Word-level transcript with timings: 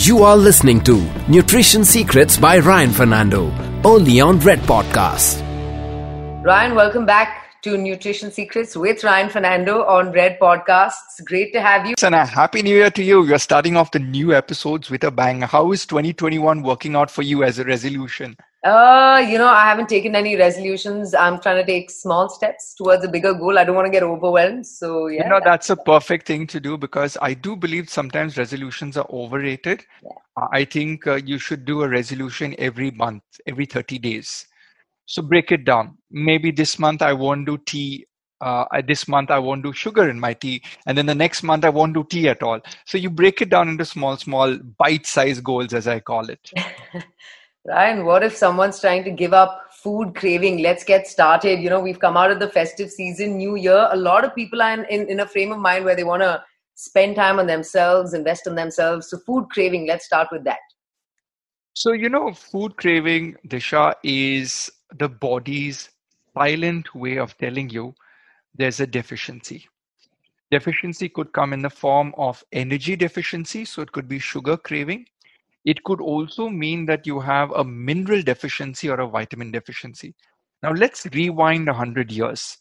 You 0.00 0.22
are 0.22 0.36
listening 0.36 0.80
to 0.84 1.02
Nutrition 1.26 1.84
Secrets 1.84 2.36
by 2.36 2.60
Ryan 2.60 2.92
Fernando, 2.92 3.52
only 3.82 4.20
on 4.20 4.38
Red 4.38 4.60
Podcast. 4.60 5.42
Ryan, 6.44 6.76
welcome 6.76 7.04
back 7.04 7.60
to 7.62 7.76
Nutrition 7.76 8.30
Secrets 8.30 8.76
with 8.76 9.02
Ryan 9.02 9.28
Fernando 9.28 9.82
on 9.82 10.12
Red 10.12 10.38
Podcasts. 10.38 11.24
Great 11.24 11.52
to 11.52 11.60
have 11.60 11.84
you. 11.84 11.96
And 12.00 12.14
a 12.14 12.24
happy 12.24 12.62
new 12.62 12.76
year 12.76 12.90
to 12.90 13.02
you. 13.02 13.24
You're 13.24 13.40
starting 13.40 13.76
off 13.76 13.90
the 13.90 13.98
new 13.98 14.32
episodes 14.32 14.88
with 14.88 15.02
a 15.02 15.10
bang. 15.10 15.42
How 15.42 15.72
is 15.72 15.84
2021 15.84 16.62
working 16.62 16.94
out 16.94 17.10
for 17.10 17.22
you 17.22 17.42
as 17.42 17.58
a 17.58 17.64
resolution? 17.64 18.36
Uh, 18.64 19.24
you 19.28 19.38
know, 19.38 19.46
I 19.46 19.66
haven't 19.66 19.88
taken 19.88 20.16
any 20.16 20.34
resolutions. 20.36 21.14
I'm 21.14 21.40
trying 21.40 21.64
to 21.64 21.64
take 21.64 21.90
small 21.90 22.28
steps 22.28 22.74
towards 22.74 23.04
a 23.04 23.08
bigger 23.08 23.32
goal. 23.32 23.56
I 23.56 23.62
don't 23.64 23.76
want 23.76 23.86
to 23.86 23.90
get 23.90 24.02
overwhelmed. 24.02 24.66
So, 24.66 25.06
yeah. 25.06 25.24
You 25.24 25.30
know, 25.30 25.40
that's 25.44 25.70
a 25.70 25.76
perfect 25.76 26.26
thing 26.26 26.46
to 26.48 26.58
do 26.58 26.76
because 26.76 27.16
I 27.22 27.34
do 27.34 27.54
believe 27.54 27.88
sometimes 27.88 28.36
resolutions 28.36 28.96
are 28.96 29.06
overrated. 29.10 29.84
Yeah. 30.02 30.46
I 30.52 30.64
think 30.64 31.06
uh, 31.06 31.16
you 31.24 31.38
should 31.38 31.64
do 31.64 31.82
a 31.82 31.88
resolution 31.88 32.56
every 32.58 32.90
month, 32.90 33.22
every 33.46 33.66
30 33.66 33.98
days. 34.00 34.46
So, 35.06 35.22
break 35.22 35.52
it 35.52 35.64
down. 35.64 35.96
Maybe 36.10 36.50
this 36.50 36.80
month 36.80 37.00
I 37.00 37.12
won't 37.12 37.46
do 37.46 37.58
tea. 37.58 38.06
Uh, 38.40 38.64
this 38.86 39.06
month 39.06 39.30
I 39.30 39.38
won't 39.38 39.62
do 39.62 39.72
sugar 39.72 40.08
in 40.08 40.18
my 40.18 40.34
tea. 40.34 40.62
And 40.86 40.98
then 40.98 41.06
the 41.06 41.14
next 41.14 41.44
month 41.44 41.64
I 41.64 41.70
won't 41.70 41.94
do 41.94 42.04
tea 42.10 42.28
at 42.28 42.42
all. 42.42 42.60
So, 42.86 42.98
you 42.98 43.08
break 43.08 43.40
it 43.40 43.50
down 43.50 43.68
into 43.68 43.84
small, 43.84 44.16
small 44.16 44.58
bite 44.78 45.06
sized 45.06 45.44
goals, 45.44 45.72
as 45.72 45.86
I 45.86 46.00
call 46.00 46.28
it. 46.28 46.50
Ryan, 47.68 48.06
what 48.06 48.22
if 48.22 48.34
someone's 48.34 48.80
trying 48.80 49.04
to 49.04 49.10
give 49.10 49.34
up 49.34 49.66
food 49.70 50.14
craving? 50.14 50.62
Let's 50.62 50.84
get 50.84 51.06
started. 51.06 51.60
You 51.60 51.68
know, 51.68 51.80
we've 51.80 52.00
come 52.00 52.16
out 52.16 52.30
of 52.30 52.38
the 52.38 52.48
festive 52.48 52.90
season, 52.90 53.36
new 53.36 53.56
year. 53.56 53.88
A 53.90 53.96
lot 53.96 54.24
of 54.24 54.34
people 54.34 54.62
are 54.62 54.72
in, 54.72 54.86
in, 54.86 55.06
in 55.10 55.20
a 55.20 55.26
frame 55.26 55.52
of 55.52 55.58
mind 55.58 55.84
where 55.84 55.94
they 55.94 56.04
want 56.04 56.22
to 56.22 56.42
spend 56.76 57.16
time 57.16 57.38
on 57.38 57.46
themselves, 57.46 58.14
invest 58.14 58.46
in 58.46 58.54
themselves. 58.54 59.10
So, 59.10 59.18
food 59.18 59.50
craving, 59.50 59.86
let's 59.86 60.06
start 60.06 60.28
with 60.32 60.44
that. 60.44 60.60
So, 61.74 61.92
you 61.92 62.08
know, 62.08 62.32
food 62.32 62.78
craving, 62.78 63.36
Disha, 63.46 63.92
is 64.02 64.70
the 64.98 65.10
body's 65.10 65.90
silent 66.32 66.94
way 66.94 67.18
of 67.18 67.36
telling 67.36 67.68
you 67.68 67.94
there's 68.54 68.80
a 68.80 68.86
deficiency. 68.86 69.68
Deficiency 70.50 71.10
could 71.10 71.34
come 71.34 71.52
in 71.52 71.60
the 71.60 71.68
form 71.68 72.14
of 72.16 72.42
energy 72.50 72.96
deficiency, 72.96 73.66
so 73.66 73.82
it 73.82 73.92
could 73.92 74.08
be 74.08 74.18
sugar 74.18 74.56
craving 74.56 75.04
it 75.68 75.84
could 75.84 76.00
also 76.00 76.48
mean 76.48 76.86
that 76.86 77.06
you 77.06 77.20
have 77.20 77.50
a 77.50 77.62
mineral 77.62 78.22
deficiency 78.22 78.88
or 78.88 79.00
a 79.00 79.06
vitamin 79.06 79.50
deficiency. 79.50 80.14
Now, 80.62 80.72
let's 80.72 81.04
rewind 81.12 81.66
100 81.66 82.10
years. 82.10 82.56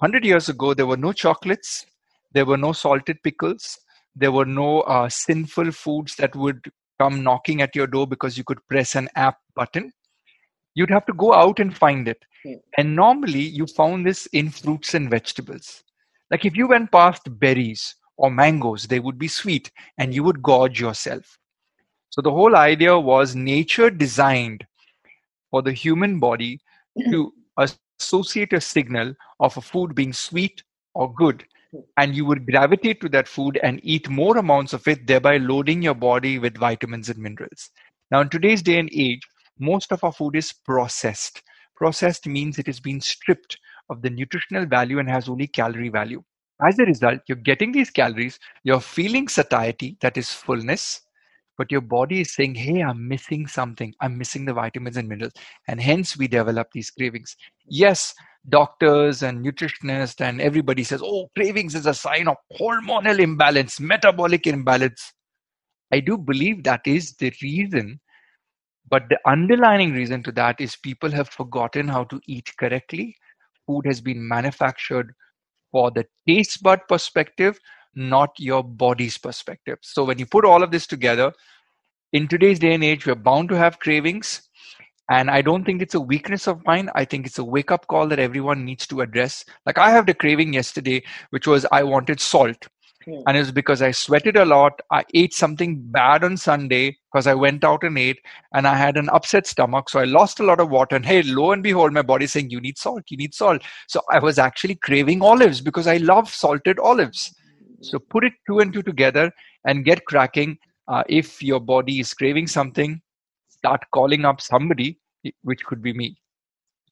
100 0.00 0.22
years 0.22 0.50
ago, 0.50 0.74
there 0.74 0.86
were 0.86 0.98
no 0.98 1.14
chocolates, 1.14 1.86
there 2.32 2.44
were 2.44 2.58
no 2.58 2.72
salted 2.74 3.22
pickles, 3.22 3.78
there 4.14 4.32
were 4.32 4.44
no 4.44 4.82
uh, 4.82 5.08
sinful 5.08 5.72
foods 5.72 6.14
that 6.16 6.36
would 6.36 6.70
come 7.00 7.22
knocking 7.22 7.62
at 7.62 7.74
your 7.74 7.86
door 7.86 8.06
because 8.06 8.36
you 8.36 8.44
could 8.44 8.60
press 8.68 8.96
an 8.96 9.08
app 9.16 9.38
button. 9.56 9.90
You'd 10.74 10.90
have 10.90 11.06
to 11.06 11.14
go 11.14 11.32
out 11.32 11.58
and 11.58 11.74
find 11.74 12.06
it. 12.06 12.22
Hmm. 12.44 12.52
And 12.76 12.94
normally, 12.94 13.40
you 13.40 13.66
found 13.66 14.04
this 14.04 14.26
in 14.26 14.50
fruits 14.50 14.92
and 14.92 15.08
vegetables. 15.08 15.82
Like 16.30 16.44
if 16.44 16.54
you 16.54 16.68
went 16.68 16.92
past 16.92 17.22
berries 17.40 17.94
or 18.18 18.30
mangoes, 18.30 18.88
they 18.88 19.00
would 19.00 19.18
be 19.18 19.28
sweet 19.28 19.70
and 19.96 20.14
you 20.14 20.22
would 20.22 20.42
gorge 20.42 20.78
yourself. 20.78 21.38
So 22.12 22.20
the 22.20 22.30
whole 22.30 22.56
idea 22.56 22.98
was 22.98 23.34
nature 23.34 23.88
designed 23.88 24.66
for 25.50 25.62
the 25.62 25.72
human 25.72 26.20
body 26.20 26.60
to 27.08 27.32
associate 27.56 28.52
a 28.52 28.60
signal 28.60 29.14
of 29.40 29.56
a 29.56 29.62
food 29.62 29.94
being 29.94 30.12
sweet 30.12 30.62
or 30.92 31.10
good. 31.14 31.42
And 31.96 32.14
you 32.14 32.26
would 32.26 32.44
gravitate 32.44 33.00
to 33.00 33.08
that 33.10 33.28
food 33.28 33.58
and 33.62 33.80
eat 33.82 34.10
more 34.10 34.36
amounts 34.36 34.74
of 34.74 34.86
it 34.88 35.06
thereby 35.06 35.38
loading 35.38 35.80
your 35.80 35.94
body 35.94 36.38
with 36.38 36.58
vitamins 36.58 37.08
and 37.08 37.18
minerals. 37.18 37.70
Now 38.10 38.20
in 38.20 38.28
today's 38.28 38.60
day 38.60 38.78
and 38.78 38.90
age 38.92 39.22
most 39.58 39.90
of 39.90 40.04
our 40.04 40.12
food 40.12 40.36
is 40.36 40.52
processed. 40.52 41.42
Processed 41.76 42.26
means 42.26 42.58
it 42.58 42.66
has 42.66 42.78
been 42.78 43.00
stripped 43.00 43.56
of 43.88 44.02
the 44.02 44.10
nutritional 44.10 44.66
value 44.66 44.98
and 44.98 45.08
has 45.08 45.30
only 45.30 45.46
calorie 45.46 45.88
value. 45.88 46.22
As 46.62 46.78
a 46.78 46.84
result 46.84 47.20
you're 47.26 47.36
getting 47.36 47.72
these 47.72 47.88
calories 47.88 48.38
you're 48.64 48.80
feeling 48.80 49.28
satiety 49.28 49.96
that 50.02 50.18
is 50.18 50.30
fullness 50.30 51.00
but 51.58 51.70
your 51.70 51.80
body 51.80 52.20
is 52.22 52.34
saying, 52.34 52.54
Hey, 52.54 52.82
I'm 52.82 53.06
missing 53.08 53.46
something. 53.46 53.94
I'm 54.00 54.16
missing 54.18 54.44
the 54.44 54.54
vitamins 54.54 54.96
and 54.96 55.08
minerals. 55.08 55.32
And 55.68 55.80
hence 55.80 56.16
we 56.16 56.28
develop 56.28 56.68
these 56.72 56.90
cravings. 56.90 57.36
Yes, 57.66 58.14
doctors 58.48 59.22
and 59.22 59.44
nutritionists 59.44 60.20
and 60.20 60.40
everybody 60.40 60.84
says, 60.84 61.02
Oh, 61.04 61.28
cravings 61.36 61.74
is 61.74 61.86
a 61.86 61.94
sign 61.94 62.28
of 62.28 62.36
hormonal 62.58 63.18
imbalance, 63.18 63.78
metabolic 63.80 64.46
imbalance. 64.46 65.12
I 65.92 66.00
do 66.00 66.16
believe 66.16 66.64
that 66.64 66.82
is 66.86 67.14
the 67.16 67.32
reason. 67.42 68.00
But 68.88 69.04
the 69.08 69.18
underlying 69.26 69.92
reason 69.92 70.22
to 70.24 70.32
that 70.32 70.60
is 70.60 70.76
people 70.76 71.10
have 71.12 71.28
forgotten 71.28 71.88
how 71.88 72.04
to 72.04 72.20
eat 72.26 72.50
correctly. 72.58 73.16
Food 73.66 73.86
has 73.86 74.00
been 74.00 74.26
manufactured 74.26 75.14
for 75.70 75.90
the 75.90 76.04
taste 76.28 76.62
bud 76.62 76.80
perspective 76.88 77.58
not 77.94 78.30
your 78.38 78.62
body's 78.62 79.18
perspective. 79.18 79.78
So 79.82 80.04
when 80.04 80.18
you 80.18 80.26
put 80.26 80.44
all 80.44 80.62
of 80.62 80.70
this 80.70 80.86
together, 80.86 81.32
in 82.12 82.28
today's 82.28 82.58
day 82.58 82.74
and 82.74 82.84
age, 82.84 83.06
we're 83.06 83.14
bound 83.14 83.48
to 83.48 83.56
have 83.56 83.78
cravings. 83.78 84.42
And 85.10 85.30
I 85.30 85.42
don't 85.42 85.64
think 85.64 85.82
it's 85.82 85.94
a 85.94 86.00
weakness 86.00 86.46
of 86.46 86.64
mine. 86.64 86.88
I 86.94 87.04
think 87.04 87.26
it's 87.26 87.38
a 87.38 87.44
wake 87.44 87.70
up 87.70 87.86
call 87.86 88.08
that 88.08 88.18
everyone 88.18 88.64
needs 88.64 88.86
to 88.88 89.00
address. 89.00 89.44
Like 89.66 89.78
I 89.78 89.90
had 89.90 90.08
a 90.08 90.14
craving 90.14 90.52
yesterday, 90.52 91.02
which 91.30 91.46
was 91.46 91.66
I 91.72 91.82
wanted 91.82 92.20
salt. 92.20 92.68
Mm. 93.06 93.22
And 93.26 93.36
it's 93.36 93.50
because 93.50 93.82
I 93.82 93.90
sweated 93.90 94.36
a 94.36 94.44
lot. 94.44 94.80
I 94.90 95.04
ate 95.14 95.34
something 95.34 95.80
bad 95.80 96.22
on 96.24 96.36
Sunday 96.36 96.96
because 97.12 97.26
I 97.26 97.34
went 97.34 97.64
out 97.64 97.82
and 97.82 97.98
ate 97.98 98.20
and 98.54 98.66
I 98.66 98.76
had 98.76 98.96
an 98.96 99.08
upset 99.10 99.46
stomach. 99.46 99.88
So 99.90 100.00
I 100.00 100.04
lost 100.04 100.40
a 100.40 100.44
lot 100.44 100.60
of 100.60 100.70
water. 100.70 100.96
And 100.96 101.04
hey, 101.04 101.22
lo 101.22 101.52
and 101.52 101.62
behold, 101.62 101.92
my 101.92 102.02
body 102.02 102.26
saying, 102.26 102.50
You 102.50 102.60
need 102.60 102.78
salt, 102.78 103.04
you 103.08 103.16
need 103.16 103.34
salt. 103.34 103.62
So 103.88 104.02
I 104.10 104.18
was 104.18 104.38
actually 104.38 104.76
craving 104.76 105.22
olives 105.22 105.60
because 105.60 105.86
I 105.86 105.96
love 105.98 106.28
salted 106.32 106.78
olives. 106.78 107.34
So 107.82 107.98
put 107.98 108.24
it 108.24 108.32
two 108.46 108.60
and 108.60 108.72
two 108.72 108.82
together 108.82 109.30
and 109.66 109.84
get 109.84 110.04
cracking. 110.04 110.58
Uh, 110.88 111.02
if 111.08 111.42
your 111.42 111.60
body 111.60 112.00
is 112.00 112.14
craving 112.14 112.46
something, 112.46 113.00
start 113.48 113.82
calling 113.92 114.24
up 114.24 114.40
somebody, 114.40 114.98
which 115.42 115.64
could 115.64 115.82
be 115.82 115.92
me. 115.92 116.16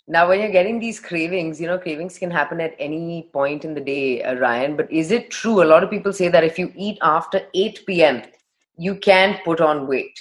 Now, 0.07 0.29
when 0.29 0.41
you're 0.41 0.51
getting 0.51 0.81
these 0.81 0.99
cravings, 0.99 1.61
you 1.61 1.69
know, 1.69 1.79
cravings 1.79 2.19
can 2.19 2.31
happen 2.33 2.61
at 2.61 2.75
any 2.81 3.31
point 3.33 3.65
in 3.65 3.75
the 3.75 3.81
day, 3.81 4.23
uh, 4.23 4.35
Ryan. 4.35 4.77
But 4.77 4.91
is 4.91 5.13
it 5.13 5.31
true? 5.31 5.63
A 5.63 5.65
lot 5.65 5.85
of 5.85 5.91
people 5.91 6.13
say 6.13 6.29
that 6.29 6.43
if 6.43 6.59
you 6.59 6.73
eat 6.75 6.99
after 7.01 7.43
8 7.55 7.87
p.m., 7.87 8.23
you 8.77 8.97
can 8.97 9.39
put 9.45 9.61
on 9.61 9.87
weight. 9.87 10.19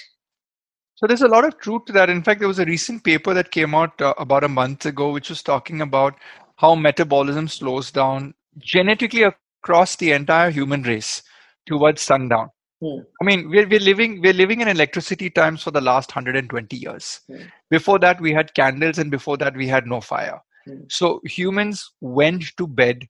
So 0.94 1.06
there's 1.06 1.22
a 1.22 1.28
lot 1.28 1.44
of 1.44 1.58
truth 1.58 1.86
to 1.86 1.92
that. 1.94 2.10
In 2.10 2.22
fact, 2.22 2.40
there 2.40 2.48
was 2.48 2.58
a 2.58 2.64
recent 2.66 3.02
paper 3.02 3.34
that 3.34 3.50
came 3.50 3.74
out 3.74 4.00
uh, 4.00 4.14
about 4.18 4.44
a 4.44 4.48
month 4.48 4.86
ago, 4.86 5.10
which 5.10 5.30
was 5.30 5.42
talking 5.42 5.80
about 5.80 6.14
how 6.56 6.74
metabolism 6.74 7.48
slows 7.48 7.90
down 7.90 8.34
genetically 8.58 9.24
across 9.62 9.96
the 9.96 10.12
entire 10.12 10.50
human 10.50 10.82
race 10.82 11.22
towards 11.66 12.02
sundown. 12.02 12.48
Hmm. 12.80 13.00
I 13.20 13.24
mean, 13.24 13.50
we're, 13.50 13.68
we're 13.68 13.80
living 13.80 14.20
we're 14.22 14.32
living 14.32 14.60
in 14.62 14.68
electricity 14.68 15.28
times 15.28 15.62
for 15.62 15.70
the 15.70 15.80
last 15.80 16.14
120 16.14 16.76
years. 16.76 17.20
Hmm. 17.26 17.42
Before 17.68 17.98
that, 17.98 18.20
we 18.20 18.32
had 18.32 18.54
candles, 18.54 18.98
and 18.98 19.10
before 19.10 19.36
that, 19.38 19.54
we 19.56 19.68
had 19.68 19.86
no 19.86 20.00
fire. 20.00 20.40
Hmm. 20.66 20.84
So 20.88 21.20
humans 21.24 21.92
went 22.00 22.56
to 22.56 22.66
bed 22.66 23.06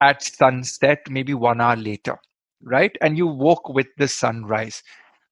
at 0.00 0.22
sunset, 0.22 1.00
maybe 1.10 1.34
one 1.34 1.60
hour 1.60 1.76
later, 1.76 2.16
right? 2.62 2.96
And 3.02 3.18
you 3.18 3.26
woke 3.26 3.68
with 3.68 3.88
the 3.98 4.08
sunrise. 4.08 4.82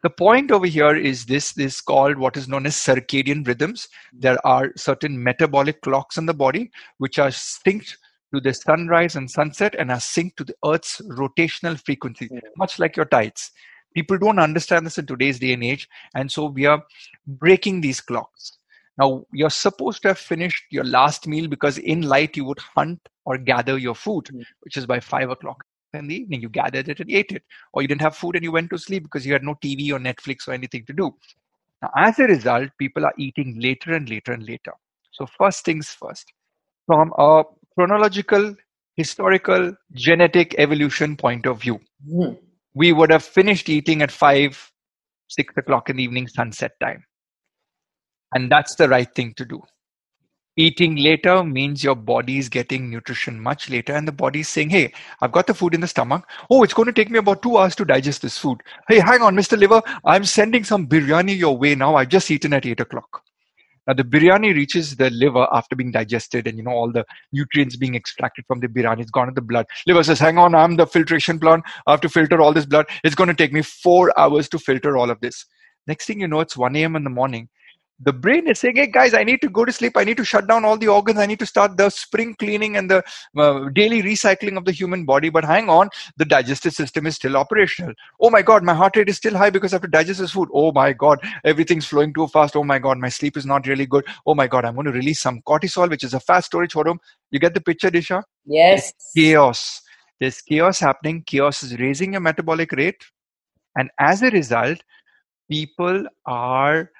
The 0.03 0.11
point 0.11 0.51
over 0.51 0.67
here 0.67 0.95
is 0.95 1.25
this, 1.25 1.53
this 1.53 1.81
called 1.81 2.19
what 2.19 2.37
is 2.37 2.49
known 2.49 2.67
as 2.67 2.77
circadian 2.77 3.47
rhythms. 3.47 3.89
There 4.13 4.39
are 4.47 4.73
certain 4.77 5.21
metabolic 5.23 5.81
clocks 5.81 6.19
in 6.19 6.27
the 6.27 6.35
body 6.35 6.71
which 6.99 7.19
are 7.19 7.31
synced 7.31 7.97
to 8.35 8.41
the 8.41 8.53
sunrise 8.53 9.17
and 9.17 9.31
sunset 9.31 9.75
and 9.79 9.91
are 9.91 9.99
synced 9.99 10.37
to 10.37 10.45
the 10.45 10.55
Earth's 10.65 11.01
rotational 11.03 11.79
frequency, 11.85 12.29
yeah. 12.31 12.41
much 12.57 12.79
like 12.79 12.97
your 12.97 13.07
tides. 13.07 13.51
People 13.95 14.19
don't 14.19 14.39
understand 14.39 14.85
this 14.85 14.99
in 14.99 15.07
today's 15.07 15.39
day 15.39 15.53
and 15.53 15.65
age, 15.65 15.89
and 16.15 16.31
so 16.31 16.47
we 16.47 16.67
are 16.67 16.83
breaking 17.27 17.81
these 17.81 18.01
clocks. 18.01 18.59
Now, 18.99 19.25
you're 19.33 19.51
supposed 19.51 20.03
to 20.03 20.09
have 20.09 20.19
finished 20.19 20.65
your 20.71 20.85
last 20.85 21.27
meal 21.27 21.49
because 21.49 21.79
in 21.79 22.03
light 22.03 22.37
you 22.37 22.45
would 22.45 22.59
hunt 22.59 23.01
or 23.25 23.37
gather 23.37 23.77
your 23.77 23.95
food, 23.95 24.25
mm. 24.27 24.43
which 24.61 24.77
is 24.77 24.87
by 24.87 25.01
five 25.01 25.31
o'clock 25.31 25.63
in 25.93 26.07
the 26.07 26.15
evening. 26.15 26.41
You 26.41 26.49
gathered 26.49 26.89
it 26.89 27.01
and 27.01 27.11
ate 27.11 27.33
it. 27.33 27.43
Or 27.73 27.83
you 27.83 27.89
didn't 27.89 28.01
have 28.01 28.17
food 28.17 28.37
and 28.37 28.45
you 28.45 28.53
went 28.53 28.71
to 28.71 28.79
sleep 28.79 29.03
because 29.03 29.27
you 29.27 29.33
had 29.33 29.43
no 29.43 29.55
TV 29.63 29.91
or 29.93 29.99
Netflix 29.99 30.49
or 30.49 30.53
anything 30.53 30.85
to 30.87 30.93
do. 30.95 31.15
Now, 31.83 31.91
as 31.97 32.19
a 32.19 32.25
result, 32.25 32.71
people 32.79 33.05
are 33.05 33.15
eating 33.19 33.59
later 33.61 33.93
and 33.93 34.09
later 34.09 34.33
and 34.33 34.47
later. 34.47 34.73
So, 35.13 35.27
first 35.27 35.65
things 35.65 35.91
first. 35.91 36.33
From 36.87 37.13
a 37.19 37.43
chronological, 37.77 38.55
historical, 38.97 39.73
genetic 39.93 40.55
evolution 40.59 41.17
point 41.17 41.47
of 41.47 41.61
view, 41.61 41.81
mm. 42.09 42.39
we 42.75 42.93
would 42.93 43.11
have 43.11 43.25
finished 43.25 43.69
eating 43.69 44.03
at 44.03 44.11
five, 44.11 44.73
six 45.29 45.55
o'clock 45.57 45.91
in 45.91 45.97
the 45.97 46.05
evening, 46.05 46.27
sunset 46.27 46.73
time. 46.81 47.05
And 48.35 48.51
that's 48.51 48.75
the 48.75 48.89
right 48.89 49.13
thing 49.15 49.35
to 49.37 49.45
do. 49.45 49.63
Eating 50.59 50.97
later 50.97 51.45
means 51.45 51.85
your 51.85 51.95
body 51.95 52.39
is 52.39 52.49
getting 52.49 52.89
nutrition 52.91 53.39
much 53.39 53.69
later, 53.69 53.93
and 53.93 54.09
the 54.09 54.13
body 54.13 54.41
is 54.41 54.49
saying, 54.49 54.71
Hey, 54.71 54.91
I've 55.21 55.33
got 55.33 55.47
the 55.47 55.53
food 55.53 55.75
in 55.75 55.83
the 55.83 55.87
stomach. 55.87 56.27
Oh, 56.49 56.63
it's 56.63 56.73
going 56.73 56.87
to 56.87 56.93
take 56.93 57.11
me 57.11 57.19
about 57.19 57.43
two 57.43 57.59
hours 57.59 57.77
to 57.77 57.85
digest 57.85 58.23
this 58.23 58.39
food. 58.39 58.63
Hey, 58.89 58.99
hang 58.99 59.21
on, 59.21 59.37
Mr. 59.37 59.59
Liver, 59.59 59.83
I'm 60.07 60.25
sending 60.25 60.65
some 60.65 60.87
biryani 60.87 61.37
your 61.37 61.59
way 61.59 61.75
now. 61.75 61.97
I've 61.97 62.09
just 62.09 62.31
eaten 62.31 62.55
at 62.55 62.65
eight 62.65 62.81
o'clock. 62.81 63.23
Now, 63.87 63.95
the 63.95 64.03
biryani 64.03 64.55
reaches 64.55 64.97
the 64.97 65.11
liver 65.11 65.47
after 65.53 65.77
being 65.77 65.93
digested, 65.93 66.47
and 66.47 66.59
you 66.59 66.65
know, 66.65 66.73
all 66.73 66.91
the 66.91 67.05
nutrients 67.33 67.77
being 67.77 67.95
extracted 67.95 68.45
from 68.47 68.61
the 68.61 68.69
biryani, 68.69 69.01
it's 69.01 69.11
gone 69.11 69.29
to 69.29 69.33
the 69.33 69.43
blood. 69.43 69.67
Liver 69.87 70.03
says, 70.03 70.19
Hang 70.19 70.39
on, 70.39 70.55
I'm 70.55 70.77
the 70.77 70.87
filtration 70.87 71.39
plant. 71.39 71.65
I 71.87 71.93
have 71.93 72.01
to 72.01 72.09
filter 72.09 72.41
all 72.41 72.53
this 72.53 72.67
blood. 72.67 72.87
It's 73.05 73.15
going 73.15 73.29
to 73.29 73.35
take 73.35 73.53
me 73.53 73.63
four 73.63 74.19
hours 74.19 74.49
to 74.51 74.59
filter 74.59 74.97
all 74.97 75.11
of 75.11 75.21
this. 75.21 75.45
Next 75.87 76.07
thing 76.07 76.21
you 76.21 76.29
know, 76.29 76.41
it's 76.41 76.57
1 76.57 76.75
a.m. 76.75 76.97
in 76.97 77.05
the 77.05 77.11
morning 77.11 77.49
the 77.99 78.13
brain 78.13 78.47
is 78.47 78.61
saying, 78.61 78.77
hey 78.77 78.87
guys, 78.87 79.15
I 79.15 79.25
need 79.25 79.41
to 79.41 79.49
go 79.49 79.65
to 79.65 79.73
sleep. 79.73 79.97
I 79.97 80.05
need 80.05 80.19
to 80.19 80.25
shut 80.25 80.47
down 80.47 80.65
all 80.65 80.77
the 80.77 80.89
organs. 80.89 81.19
I 81.19 81.27
need 81.27 81.39
to 81.39 81.47
start 81.47 81.77
the 81.79 81.89
spring 81.89 82.35
cleaning 82.39 82.77
and 82.77 82.91
the 82.91 83.03
uh, 83.39 83.69
daily 83.71 84.03
recycling 84.03 84.59
of 84.59 84.67
the 84.67 84.73
human 84.73 85.07
body. 85.07 85.31
But 85.31 85.45
hang 85.45 85.71
on, 85.71 85.89
the 86.19 86.27
digestive 86.27 86.75
system 86.75 87.07
is 87.07 87.17
still 87.17 87.37
operational. 87.37 87.95
Oh 88.21 88.29
my 88.29 88.43
God, 88.43 88.63
my 88.65 88.75
heart 88.75 88.97
rate 88.97 89.09
is 89.09 89.17
still 89.17 89.37
high 89.37 89.51
because 89.51 89.73
I 89.73 89.77
have 89.77 89.83
to 89.83 89.89
digest 89.89 90.21
this 90.21 90.33
food. 90.33 90.51
Oh 90.53 90.73
my 90.73 90.93
God, 90.93 91.21
everything's 91.45 91.87
flowing 91.87 92.13
too 92.13 92.27
fast. 92.27 92.55
Oh 92.55 92.65
my 92.65 92.79
God, 92.79 92.99
my 92.99 93.09
sleep 93.09 93.37
is 93.37 93.47
not 93.47 93.67
really 93.67 93.87
good. 93.87 94.05
Oh 94.27 94.35
my 94.35 94.47
God, 94.47 94.67
I'm 94.67 94.75
going 94.75 94.87
to 94.87 94.93
release 94.93 95.21
some 95.21 95.41
cortisol, 95.49 95.89
which 95.89 96.05
is 96.05 96.13
a 96.13 96.21
fast 96.21 96.47
storage 96.47 96.75
hormone. 96.75 96.99
You 97.31 97.39
get 97.39 97.55
the 97.55 97.63
picture, 97.63 97.91
Disha? 97.91 98.23
Yes. 98.45 98.91
It's 98.91 99.13
chaos. 99.17 99.81
There's 100.21 100.43
chaos 100.43 100.81
happening. 100.81 101.23
Chaos 101.27 101.63
is 101.63 101.79
raising 101.79 102.13
your 102.13 102.21
metabolic 102.21 102.73
rate. 102.73 103.03
And 103.75 103.91
as 103.99 104.23
a 104.23 104.31
result, 104.31 104.79
people 105.51 106.05
are 106.27 106.91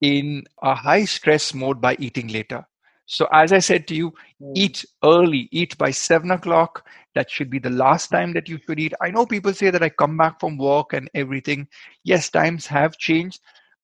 in 0.00 0.44
a 0.62 0.74
high 0.74 1.04
stress 1.04 1.52
mode 1.54 1.80
by 1.80 1.96
eating 1.98 2.28
later. 2.28 2.66
So, 3.06 3.26
as 3.32 3.52
I 3.52 3.58
said 3.58 3.88
to 3.88 3.94
you, 3.94 4.12
mm. 4.40 4.52
eat 4.54 4.84
early, 5.02 5.48
eat 5.50 5.76
by 5.76 5.90
seven 5.90 6.30
o'clock. 6.30 6.86
That 7.16 7.28
should 7.28 7.50
be 7.50 7.58
the 7.58 7.70
last 7.70 8.08
time 8.08 8.32
that 8.34 8.48
you 8.48 8.58
should 8.64 8.78
eat. 8.78 8.94
I 9.00 9.10
know 9.10 9.26
people 9.26 9.52
say 9.52 9.70
that 9.70 9.82
I 9.82 9.88
come 9.88 10.16
back 10.16 10.38
from 10.38 10.56
work 10.56 10.92
and 10.92 11.10
everything. 11.12 11.66
Yes, 12.04 12.30
times 12.30 12.66
have 12.66 12.96
changed, 12.98 13.40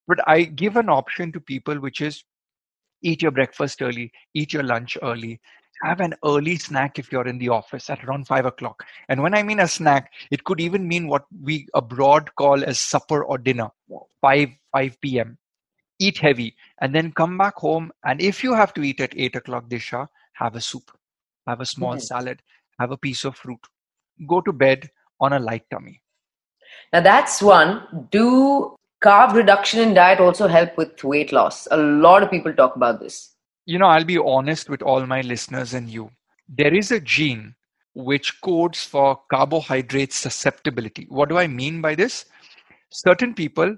but 0.07 0.19
I 0.29 0.45
give 0.45 0.77
an 0.77 0.89
option 0.89 1.33
to 1.33 1.41
people, 1.41 1.81
which 1.81 2.01
is 2.01 2.23
eat 3.03 3.21
your 3.21 3.33
breakfast 3.33 3.83
early, 3.83 4.13
eat 4.35 4.53
your 4.53 4.63
lunch 4.63 4.97
early, 5.03 5.41
have 5.83 5.99
an 5.99 6.15
early 6.25 6.57
snack 6.57 7.01
if 7.01 7.11
you're 7.11 7.27
in 7.27 7.39
the 7.39 7.49
office 7.49 7.91
at 7.91 8.05
around 8.05 8.29
five 8.29 8.47
o'clock. 8.47 8.85
And 9.09 9.21
when 9.21 9.35
I 9.35 9.43
mean 9.43 9.59
a 9.59 9.67
snack, 9.67 10.13
it 10.31 10.45
could 10.45 10.61
even 10.61 10.87
mean 10.87 11.09
what 11.09 11.25
we 11.43 11.67
abroad 11.75 12.31
call 12.37 12.63
as 12.63 12.79
supper 12.79 13.25
or 13.25 13.39
dinner, 13.39 13.71
5 14.23 14.51
5 14.73 15.01
p.m 15.01 15.37
eat 15.99 16.19
heavy, 16.19 16.55
and 16.81 16.95
then 16.95 17.13
come 17.13 17.39
back 17.39 17.57
home. 17.57 17.93
And 18.05 18.21
if 18.21 18.43
you 18.45 18.55
have 18.55 18.75
to 18.75 18.83
eat 18.83 19.01
at 19.01 19.17
8 19.17 19.37
o'clock, 19.37 19.69
Disha, 19.69 20.09
have 20.35 20.57
a 20.57 20.61
soup, 20.61 20.91
have 21.47 21.61
a 21.61 21.67
small 21.67 21.93
mm-hmm. 21.93 22.01
salad, 22.01 22.43
have 22.79 22.91
a 22.91 22.97
piece 22.97 23.25
of 23.25 23.37
fruit. 23.37 23.61
Go 24.27 24.41
to 24.41 24.53
bed 24.53 24.91
on 25.21 25.33
a 25.33 25.39
light 25.39 25.65
tummy. 25.71 26.03
Now, 26.93 27.01
that's 27.01 27.43
one. 27.43 28.09
Do 28.11 28.77
carb 29.03 29.35
reduction 29.35 29.81
in 29.81 29.95
diet 29.95 30.21
also 30.21 30.47
help 30.47 30.77
with 30.77 31.03
weight 31.03 31.33
loss? 31.33 31.67
A 31.71 31.77
lot 31.77 32.23
of 32.23 32.31
people 32.31 32.53
talk 32.53 32.77
about 32.77 33.01
this. 33.01 33.35
You 33.65 33.79
know, 33.79 33.87
I'll 33.87 34.05
be 34.05 34.19
honest 34.19 34.69
with 34.69 34.83
all 34.83 35.05
my 35.07 35.23
listeners 35.23 35.75
and 35.75 35.89
you. 35.89 36.11
There 36.49 36.73
is 36.73 36.93
a 36.93 37.01
gene 37.01 37.55
which 37.95 38.41
codes 38.43 38.85
for 38.85 39.19
carbohydrate 39.31 40.13
susceptibility. 40.13 41.07
What 41.09 41.29
do 41.29 41.39
I 41.39 41.47
mean 41.47 41.81
by 41.81 41.95
this? 41.95 42.27
Certain 42.91 43.35
people 43.35 43.77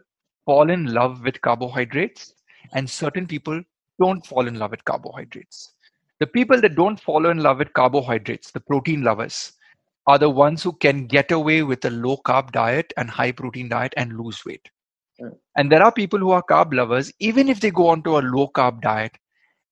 fall 0.48 0.70
in 0.70 0.86
love 0.94 1.22
with 1.24 1.42
carbohydrates 1.42 2.32
and 2.72 2.88
certain 2.88 3.26
people 3.26 3.62
don't 4.00 4.24
fall 4.26 4.48
in 4.48 4.58
love 4.58 4.70
with 4.70 4.82
carbohydrates. 4.86 5.74
The 6.20 6.26
people 6.26 6.58
that 6.62 6.74
don't 6.74 6.98
fall 6.98 7.26
in 7.26 7.42
love 7.42 7.58
with 7.58 7.74
carbohydrates, 7.74 8.50
the 8.50 8.60
protein 8.60 9.02
lovers, 9.02 9.52
are 10.06 10.18
the 10.18 10.30
ones 10.30 10.62
who 10.62 10.72
can 10.72 11.06
get 11.06 11.32
away 11.32 11.62
with 11.62 11.84
a 11.84 11.90
low 11.90 12.16
carb 12.24 12.50
diet 12.52 12.94
and 12.96 13.10
high 13.10 13.30
protein 13.30 13.68
diet 13.68 13.92
and 13.98 14.16
lose 14.16 14.42
weight. 14.46 14.70
Mm. 15.20 15.36
And 15.56 15.70
there 15.70 15.82
are 15.82 15.92
people 15.92 16.18
who 16.18 16.30
are 16.30 16.42
carb 16.42 16.72
lovers, 16.72 17.12
even 17.18 17.50
if 17.50 17.60
they 17.60 17.70
go 17.70 17.88
onto 17.88 18.16
a 18.16 18.24
low 18.34 18.48
carb 18.48 18.80
diet, 18.80 19.12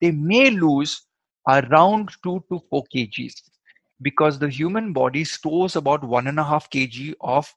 they 0.03 0.11
may 0.11 0.51
lose 0.51 1.07
around 1.49 2.11
2 2.23 2.45
to 2.51 2.61
4 2.69 2.85
kgs 2.95 3.33
because 4.03 4.39
the 4.39 4.51
human 4.51 4.93
body 4.93 5.25
stores 5.25 5.75
about 5.75 6.03
1.5 6.03 6.35
kg 6.75 7.15
of 7.23 7.55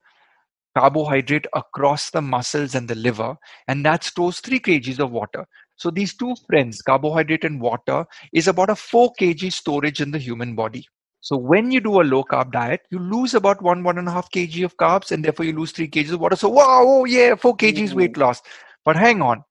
carbohydrate 0.77 1.47
across 1.53 2.09
the 2.11 2.21
muscles 2.21 2.75
and 2.75 2.87
the 2.87 2.95
liver, 2.95 3.35
and 3.67 3.85
that 3.85 4.03
stores 4.03 4.39
3 4.39 4.59
kgs 4.59 4.99
of 4.99 5.11
water. 5.11 5.45
So 5.75 5.89
these 5.89 6.13
two 6.13 6.35
friends, 6.47 6.81
carbohydrate 6.81 7.45
and 7.45 7.61
water, 7.61 8.05
is 8.33 8.47
about 8.47 8.69
a 8.69 8.75
4 8.75 9.13
kg 9.19 9.51
storage 9.51 10.01
in 10.01 10.11
the 10.11 10.19
human 10.19 10.55
body. 10.55 10.85
So 11.21 11.35
when 11.35 11.71
you 11.71 11.81
do 11.81 12.01
a 12.01 12.03
low 12.03 12.23
carb 12.23 12.51
diet, 12.51 12.81
you 12.91 12.99
lose 12.99 13.33
about 13.33 13.61
one, 13.61 13.83
one 13.83 13.97
and 13.97 14.07
a 14.07 14.11
half 14.11 14.31
kg 14.31 14.63
of 14.63 14.77
carbs, 14.77 15.11
and 15.11 15.23
therefore 15.23 15.45
you 15.45 15.57
lose 15.57 15.71
3 15.71 15.87
kgs 15.87 16.13
of 16.13 16.19
water. 16.19 16.35
So 16.35 16.49
wow, 16.49 16.83
oh 16.85 17.05
yeah, 17.05 17.35
4 17.35 17.57
kgs 17.57 17.73
mm-hmm. 17.73 17.97
weight 17.97 18.17
loss. 18.17 18.41
But 18.85 18.95
hang 18.95 19.21
on, 19.21 19.43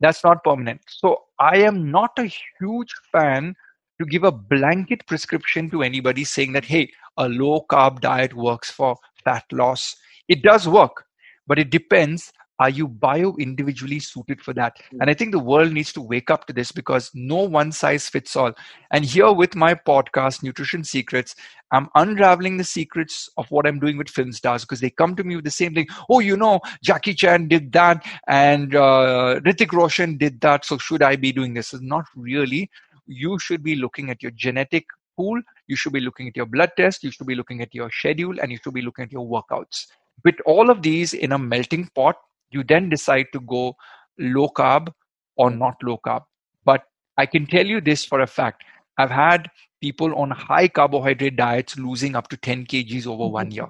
that's 0.00 0.22
not 0.22 0.44
permanent. 0.44 0.80
So 0.88 1.22
I 1.38 1.58
am 1.58 1.90
not 1.90 2.12
a 2.18 2.30
huge 2.60 2.92
fan 3.10 3.54
to 4.00 4.06
give 4.06 4.24
a 4.24 4.32
blanket 4.32 5.06
prescription 5.06 5.68
to 5.70 5.82
anybody 5.82 6.24
saying 6.24 6.52
that, 6.52 6.64
hey, 6.64 6.90
a 7.16 7.28
low 7.28 7.66
carb 7.68 8.00
diet 8.00 8.34
works 8.34 8.70
for 8.70 8.96
fat 9.24 9.44
loss 9.52 9.96
it 10.30 10.42
does 10.42 10.66
work, 10.66 11.04
but 11.46 11.58
it 11.58 11.70
depends. 11.70 12.32
Are 12.60 12.68
you 12.68 12.86
bio 12.86 13.34
individually 13.38 13.98
suited 14.00 14.42
for 14.42 14.52
that? 14.52 14.76
Hmm. 14.90 15.00
And 15.00 15.10
I 15.10 15.14
think 15.14 15.32
the 15.32 15.38
world 15.38 15.72
needs 15.72 15.92
to 15.94 16.02
wake 16.02 16.30
up 16.30 16.46
to 16.46 16.52
this 16.52 16.70
because 16.70 17.10
no 17.14 17.36
one 17.36 17.72
size 17.72 18.08
fits 18.08 18.36
all. 18.36 18.52
And 18.92 19.04
here 19.04 19.32
with 19.32 19.56
my 19.56 19.74
podcast, 19.74 20.42
Nutrition 20.42 20.84
Secrets, 20.84 21.34
I'm 21.72 21.88
unraveling 21.94 22.58
the 22.58 22.64
secrets 22.64 23.28
of 23.38 23.50
what 23.50 23.66
I'm 23.66 23.80
doing 23.80 23.96
with 23.96 24.10
film 24.10 24.32
stars 24.32 24.62
because 24.62 24.80
they 24.80 24.90
come 24.90 25.16
to 25.16 25.24
me 25.24 25.36
with 25.36 25.46
the 25.46 25.50
same 25.50 25.74
thing. 25.74 25.86
Oh, 26.08 26.20
you 26.20 26.36
know, 26.36 26.60
Jackie 26.84 27.14
Chan 27.14 27.48
did 27.48 27.72
that 27.72 28.04
and 28.28 28.74
uh, 28.76 29.40
Hrithik 29.40 29.72
Roshan 29.72 30.18
did 30.18 30.40
that. 30.42 30.64
So 30.64 30.78
should 30.78 31.02
I 31.02 31.16
be 31.16 31.32
doing 31.32 31.54
this? 31.54 31.72
It's 31.72 31.82
Not 31.82 32.04
really. 32.14 32.70
You 33.06 33.38
should 33.38 33.64
be 33.64 33.74
looking 33.74 34.10
at 34.10 34.22
your 34.22 34.32
genetic 34.32 34.84
pool. 35.16 35.40
You 35.66 35.76
should 35.76 35.94
be 35.94 36.00
looking 36.00 36.28
at 36.28 36.36
your 36.36 36.46
blood 36.46 36.72
test. 36.76 37.02
You 37.02 37.10
should 37.10 37.26
be 37.26 37.34
looking 37.34 37.62
at 37.62 37.74
your 37.74 37.90
schedule 37.90 38.38
and 38.40 38.52
you 38.52 38.58
should 38.62 38.74
be 38.74 38.82
looking 38.82 39.04
at 39.04 39.12
your 39.12 39.26
workouts 39.26 39.86
with 40.24 40.36
all 40.46 40.70
of 40.70 40.82
these 40.82 41.14
in 41.14 41.32
a 41.32 41.38
melting 41.38 41.88
pot, 41.94 42.16
you 42.50 42.64
then 42.64 42.88
decide 42.88 43.26
to 43.32 43.40
go 43.40 43.76
low 44.18 44.48
carb 44.48 44.92
or 45.36 45.50
not 45.50 45.76
low 45.82 45.98
carb. 46.06 46.22
But 46.64 46.82
I 47.16 47.26
can 47.26 47.46
tell 47.46 47.66
you 47.66 47.80
this 47.80 48.04
for 48.04 48.20
a 48.20 48.26
fact 48.26 48.64
I've 48.98 49.10
had 49.10 49.48
people 49.80 50.14
on 50.14 50.30
high 50.30 50.68
carbohydrate 50.68 51.36
diets 51.36 51.78
losing 51.78 52.14
up 52.14 52.28
to 52.28 52.36
10 52.36 52.66
kgs 52.66 53.06
over 53.06 53.28
one 53.28 53.50
year. 53.50 53.68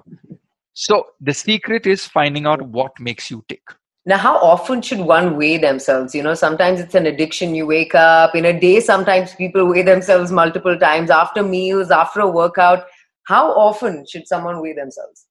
So 0.73 1.07
the 1.19 1.33
secret 1.33 1.85
is 1.85 2.05
finding 2.05 2.45
out 2.45 2.61
what 2.61 2.99
makes 2.99 3.29
you 3.31 3.43
tick. 3.47 3.61
Now, 4.05 4.17
how 4.17 4.37
often 4.37 4.81
should 4.81 4.99
one 4.99 5.37
weigh 5.37 5.57
themselves? 5.57 6.15
You 6.15 6.23
know, 6.23 6.33
sometimes 6.33 6.79
it's 6.79 6.95
an 6.95 7.05
addiction. 7.05 7.53
You 7.53 7.67
wake 7.67 7.93
up 7.93 8.35
in 8.35 8.45
a 8.45 8.59
day, 8.59 8.79
sometimes 8.79 9.35
people 9.35 9.67
weigh 9.67 9.83
themselves 9.83 10.31
multiple 10.31 10.77
times 10.77 11.11
after 11.11 11.43
meals, 11.43 11.91
after 11.91 12.21
a 12.21 12.27
workout. 12.27 12.85
How 13.25 13.51
often 13.51 14.05
should 14.07 14.27
someone 14.27 14.59
weigh 14.59 14.73
themselves? 14.73 15.27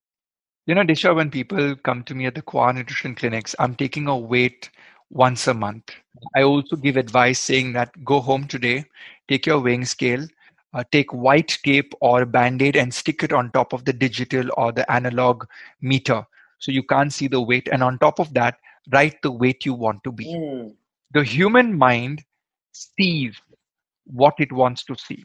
You 0.66 0.74
know, 0.74 0.82
Disha, 0.82 1.14
when 1.14 1.30
people 1.30 1.74
come 1.76 2.04
to 2.04 2.14
me 2.14 2.26
at 2.26 2.34
the 2.34 2.42
Qua 2.42 2.72
Nutrition 2.72 3.14
clinics, 3.14 3.56
I'm 3.58 3.74
taking 3.74 4.06
a 4.06 4.16
weight 4.16 4.70
once 5.10 5.48
a 5.48 5.54
month. 5.54 5.90
I 6.36 6.42
also 6.42 6.76
give 6.76 6.96
advice 6.96 7.40
saying 7.40 7.72
that 7.72 8.04
go 8.04 8.20
home 8.20 8.46
today, 8.46 8.84
take 9.28 9.46
your 9.46 9.60
weighing 9.60 9.84
scale, 9.84 10.26
uh, 10.74 10.84
take 10.92 11.12
white 11.12 11.58
tape 11.64 11.92
or 12.00 12.24
band 12.24 12.62
aid 12.62 12.76
and 12.76 12.92
stick 12.92 13.22
it 13.22 13.32
on 13.32 13.50
top 13.50 13.72
of 13.72 13.84
the 13.84 13.92
digital 13.92 14.48
or 14.56 14.70
the 14.70 14.90
analog 14.92 15.44
meter 15.80 16.24
so 16.58 16.70
you 16.70 16.82
can't 16.82 17.12
see 17.12 17.26
the 17.26 17.40
weight. 17.40 17.68
And 17.72 17.82
on 17.82 17.98
top 17.98 18.20
of 18.20 18.32
that, 18.34 18.58
write 18.92 19.20
the 19.22 19.32
weight 19.32 19.64
you 19.64 19.74
want 19.74 20.04
to 20.04 20.12
be. 20.12 20.26
Mm. 20.26 20.74
The 21.12 21.24
human 21.24 21.76
mind 21.76 22.22
sees 22.72 23.34
what 24.04 24.34
it 24.38 24.52
wants 24.52 24.84
to 24.84 24.94
see. 24.94 25.24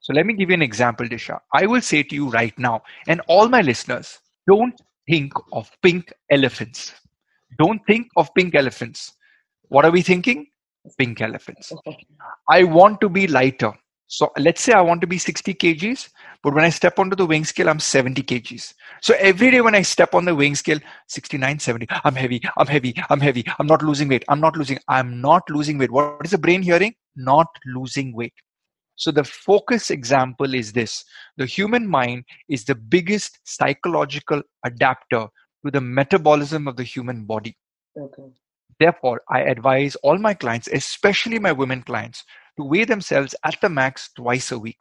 So 0.00 0.12
let 0.12 0.26
me 0.26 0.34
give 0.34 0.50
you 0.50 0.54
an 0.54 0.62
example, 0.62 1.06
Disha. 1.06 1.40
I 1.52 1.66
will 1.66 1.80
say 1.80 2.02
to 2.04 2.14
you 2.14 2.28
right 2.28 2.56
now, 2.58 2.82
and 3.08 3.20
all 3.26 3.48
my 3.48 3.62
listeners, 3.62 4.20
don't 4.46 4.80
think 5.08 5.32
of 5.52 5.70
pink 5.82 6.12
elephants. 6.30 6.92
Don't 7.58 7.80
think 7.86 8.08
of 8.16 8.32
pink 8.34 8.54
elephants. 8.54 9.12
What 9.68 9.84
are 9.84 9.90
we 9.90 10.02
thinking? 10.02 10.46
Pink 10.98 11.20
elephants. 11.20 11.72
I 12.48 12.64
want 12.64 13.00
to 13.00 13.08
be 13.08 13.26
lighter. 13.26 13.72
So 14.08 14.30
let's 14.38 14.62
say 14.62 14.72
I 14.72 14.82
want 14.82 15.00
to 15.00 15.06
be 15.08 15.18
60 15.18 15.54
kgs, 15.54 16.10
but 16.42 16.54
when 16.54 16.64
I 16.64 16.70
step 16.70 17.00
onto 17.00 17.16
the 17.16 17.26
weighing 17.26 17.44
scale, 17.44 17.68
I'm 17.68 17.80
70 17.80 18.22
kgs. 18.22 18.72
So 19.02 19.14
every 19.18 19.50
day 19.50 19.60
when 19.60 19.74
I 19.74 19.82
step 19.82 20.14
on 20.14 20.24
the 20.24 20.34
weighing 20.34 20.54
scale, 20.54 20.78
69, 21.08 21.58
70, 21.58 21.88
I'm 22.04 22.14
heavy, 22.14 22.40
I'm 22.56 22.68
heavy, 22.68 22.94
I'm 23.10 23.20
heavy, 23.20 23.44
I'm 23.58 23.66
not 23.66 23.82
losing 23.82 24.06
weight, 24.06 24.24
I'm 24.28 24.40
not 24.40 24.56
losing, 24.56 24.78
I'm 24.86 25.20
not 25.20 25.42
losing 25.50 25.76
weight. 25.76 25.90
What 25.90 26.20
is 26.24 26.30
the 26.30 26.38
brain 26.38 26.62
hearing? 26.62 26.94
Not 27.16 27.48
losing 27.66 28.14
weight. 28.14 28.34
So 28.96 29.10
the 29.10 29.24
focus 29.24 29.90
example 29.90 30.54
is 30.54 30.72
this. 30.72 31.04
The 31.36 31.46
human 31.46 31.86
mind 31.86 32.24
is 32.48 32.64
the 32.64 32.74
biggest 32.74 33.38
psychological 33.44 34.42
adapter 34.64 35.28
to 35.64 35.70
the 35.70 35.80
metabolism 35.80 36.66
of 36.66 36.76
the 36.76 36.82
human 36.82 37.24
body. 37.24 37.56
Okay. 37.98 38.22
Therefore, 38.78 39.22
I 39.30 39.40
advise 39.42 39.96
all 39.96 40.18
my 40.18 40.34
clients, 40.34 40.68
especially 40.68 41.38
my 41.38 41.52
women 41.52 41.82
clients, 41.82 42.24
to 42.58 42.64
weigh 42.64 42.84
themselves 42.84 43.34
at 43.44 43.60
the 43.60 43.68
max 43.68 44.10
twice 44.14 44.50
a 44.52 44.58
week. 44.58 44.80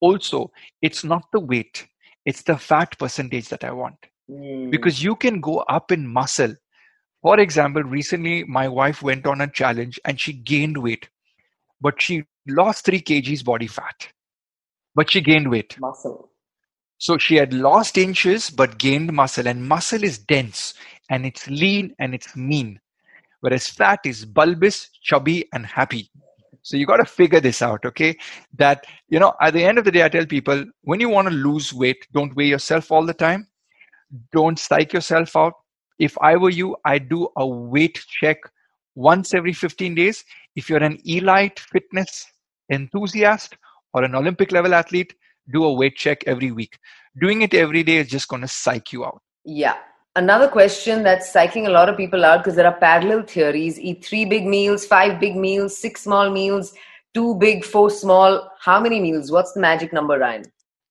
Also, 0.00 0.50
it's 0.82 1.04
not 1.04 1.24
the 1.32 1.40
weight, 1.40 1.86
it's 2.26 2.42
the 2.42 2.58
fat 2.58 2.98
percentage 2.98 3.48
that 3.48 3.64
I 3.64 3.72
want. 3.72 3.96
Mm. 4.30 4.70
Because 4.70 5.02
you 5.02 5.16
can 5.16 5.40
go 5.40 5.58
up 5.60 5.92
in 5.92 6.06
muscle. 6.06 6.54
For 7.22 7.40
example, 7.40 7.82
recently 7.82 8.44
my 8.44 8.68
wife 8.68 9.02
went 9.02 9.26
on 9.26 9.40
a 9.40 9.48
challenge 9.50 9.98
and 10.04 10.20
she 10.20 10.32
gained 10.32 10.76
weight, 10.76 11.08
but 11.80 12.00
she 12.00 12.24
lost 12.46 12.84
3 12.84 13.00
kgs 13.00 13.44
body 13.44 13.66
fat. 13.66 14.08
But 14.94 15.10
she 15.10 15.20
gained 15.20 15.50
weight. 15.50 15.76
Muscle. 15.80 16.30
So 16.98 17.18
she 17.18 17.36
had 17.36 17.52
lost 17.52 17.98
inches 17.98 18.50
but 18.50 18.78
gained 18.78 19.12
muscle, 19.12 19.46
and 19.46 19.68
muscle 19.68 20.04
is 20.04 20.18
dense 20.18 20.74
and 21.10 21.26
it's 21.26 21.46
lean 21.48 21.94
and 21.98 22.14
it's 22.14 22.34
mean, 22.36 22.80
whereas 23.40 23.68
fat 23.68 24.00
is 24.04 24.24
bulbous, 24.24 24.88
chubby, 25.02 25.46
and 25.52 25.66
happy. 25.66 26.10
So 26.62 26.78
you 26.78 26.86
got 26.86 26.96
to 26.96 27.04
figure 27.04 27.40
this 27.40 27.60
out, 27.60 27.84
okay? 27.84 28.16
That, 28.56 28.86
you 29.08 29.18
know, 29.18 29.34
at 29.42 29.52
the 29.52 29.62
end 29.62 29.76
of 29.76 29.84
the 29.84 29.90
day, 29.90 30.02
I 30.02 30.08
tell 30.08 30.24
people 30.24 30.64
when 30.82 30.98
you 30.98 31.10
want 31.10 31.28
to 31.28 31.34
lose 31.34 31.74
weight, 31.74 32.06
don't 32.12 32.34
weigh 32.34 32.46
yourself 32.46 32.90
all 32.90 33.04
the 33.04 33.12
time. 33.12 33.48
Don't 34.32 34.58
psych 34.58 34.94
yourself 34.94 35.36
out. 35.36 35.52
If 35.98 36.16
I 36.22 36.36
were 36.36 36.50
you, 36.50 36.76
I'd 36.86 37.10
do 37.10 37.28
a 37.36 37.46
weight 37.46 38.02
check 38.08 38.38
once 38.94 39.34
every 39.34 39.52
15 39.52 39.94
days. 39.94 40.24
If 40.56 40.70
you're 40.70 40.82
an 40.82 40.98
elite 41.04 41.60
fitness 41.60 42.24
enthusiast 42.70 43.56
or 43.92 44.04
an 44.04 44.14
Olympic 44.14 44.52
level 44.52 44.74
athlete, 44.74 45.14
do 45.52 45.64
a 45.64 45.72
weight 45.72 45.96
check 45.96 46.24
every 46.26 46.50
week. 46.50 46.78
Doing 47.20 47.42
it 47.42 47.54
every 47.54 47.82
day 47.82 47.96
is 47.96 48.08
just 48.08 48.28
going 48.28 48.42
to 48.42 48.48
psych 48.48 48.92
you 48.92 49.04
out. 49.04 49.20
Yeah, 49.44 49.76
Another 50.16 50.46
question 50.46 51.02
that's 51.02 51.32
psyching 51.32 51.66
a 51.66 51.70
lot 51.70 51.88
of 51.88 51.96
people 51.96 52.24
out 52.24 52.38
because 52.38 52.54
there 52.54 52.68
are 52.68 52.78
parallel 52.78 53.22
theories 53.22 53.80
eat 53.80 54.04
three 54.04 54.24
big 54.24 54.46
meals, 54.46 54.86
five 54.86 55.18
big 55.18 55.34
meals, 55.34 55.76
six 55.76 56.02
small 56.02 56.30
meals, 56.30 56.72
two 57.14 57.34
big, 57.34 57.64
four 57.64 57.90
small. 57.90 58.48
How 58.60 58.78
many 58.78 59.00
meals? 59.00 59.32
What's 59.32 59.54
the 59.54 59.60
magic 59.60 59.92
number, 59.92 60.16
Ryan? 60.16 60.44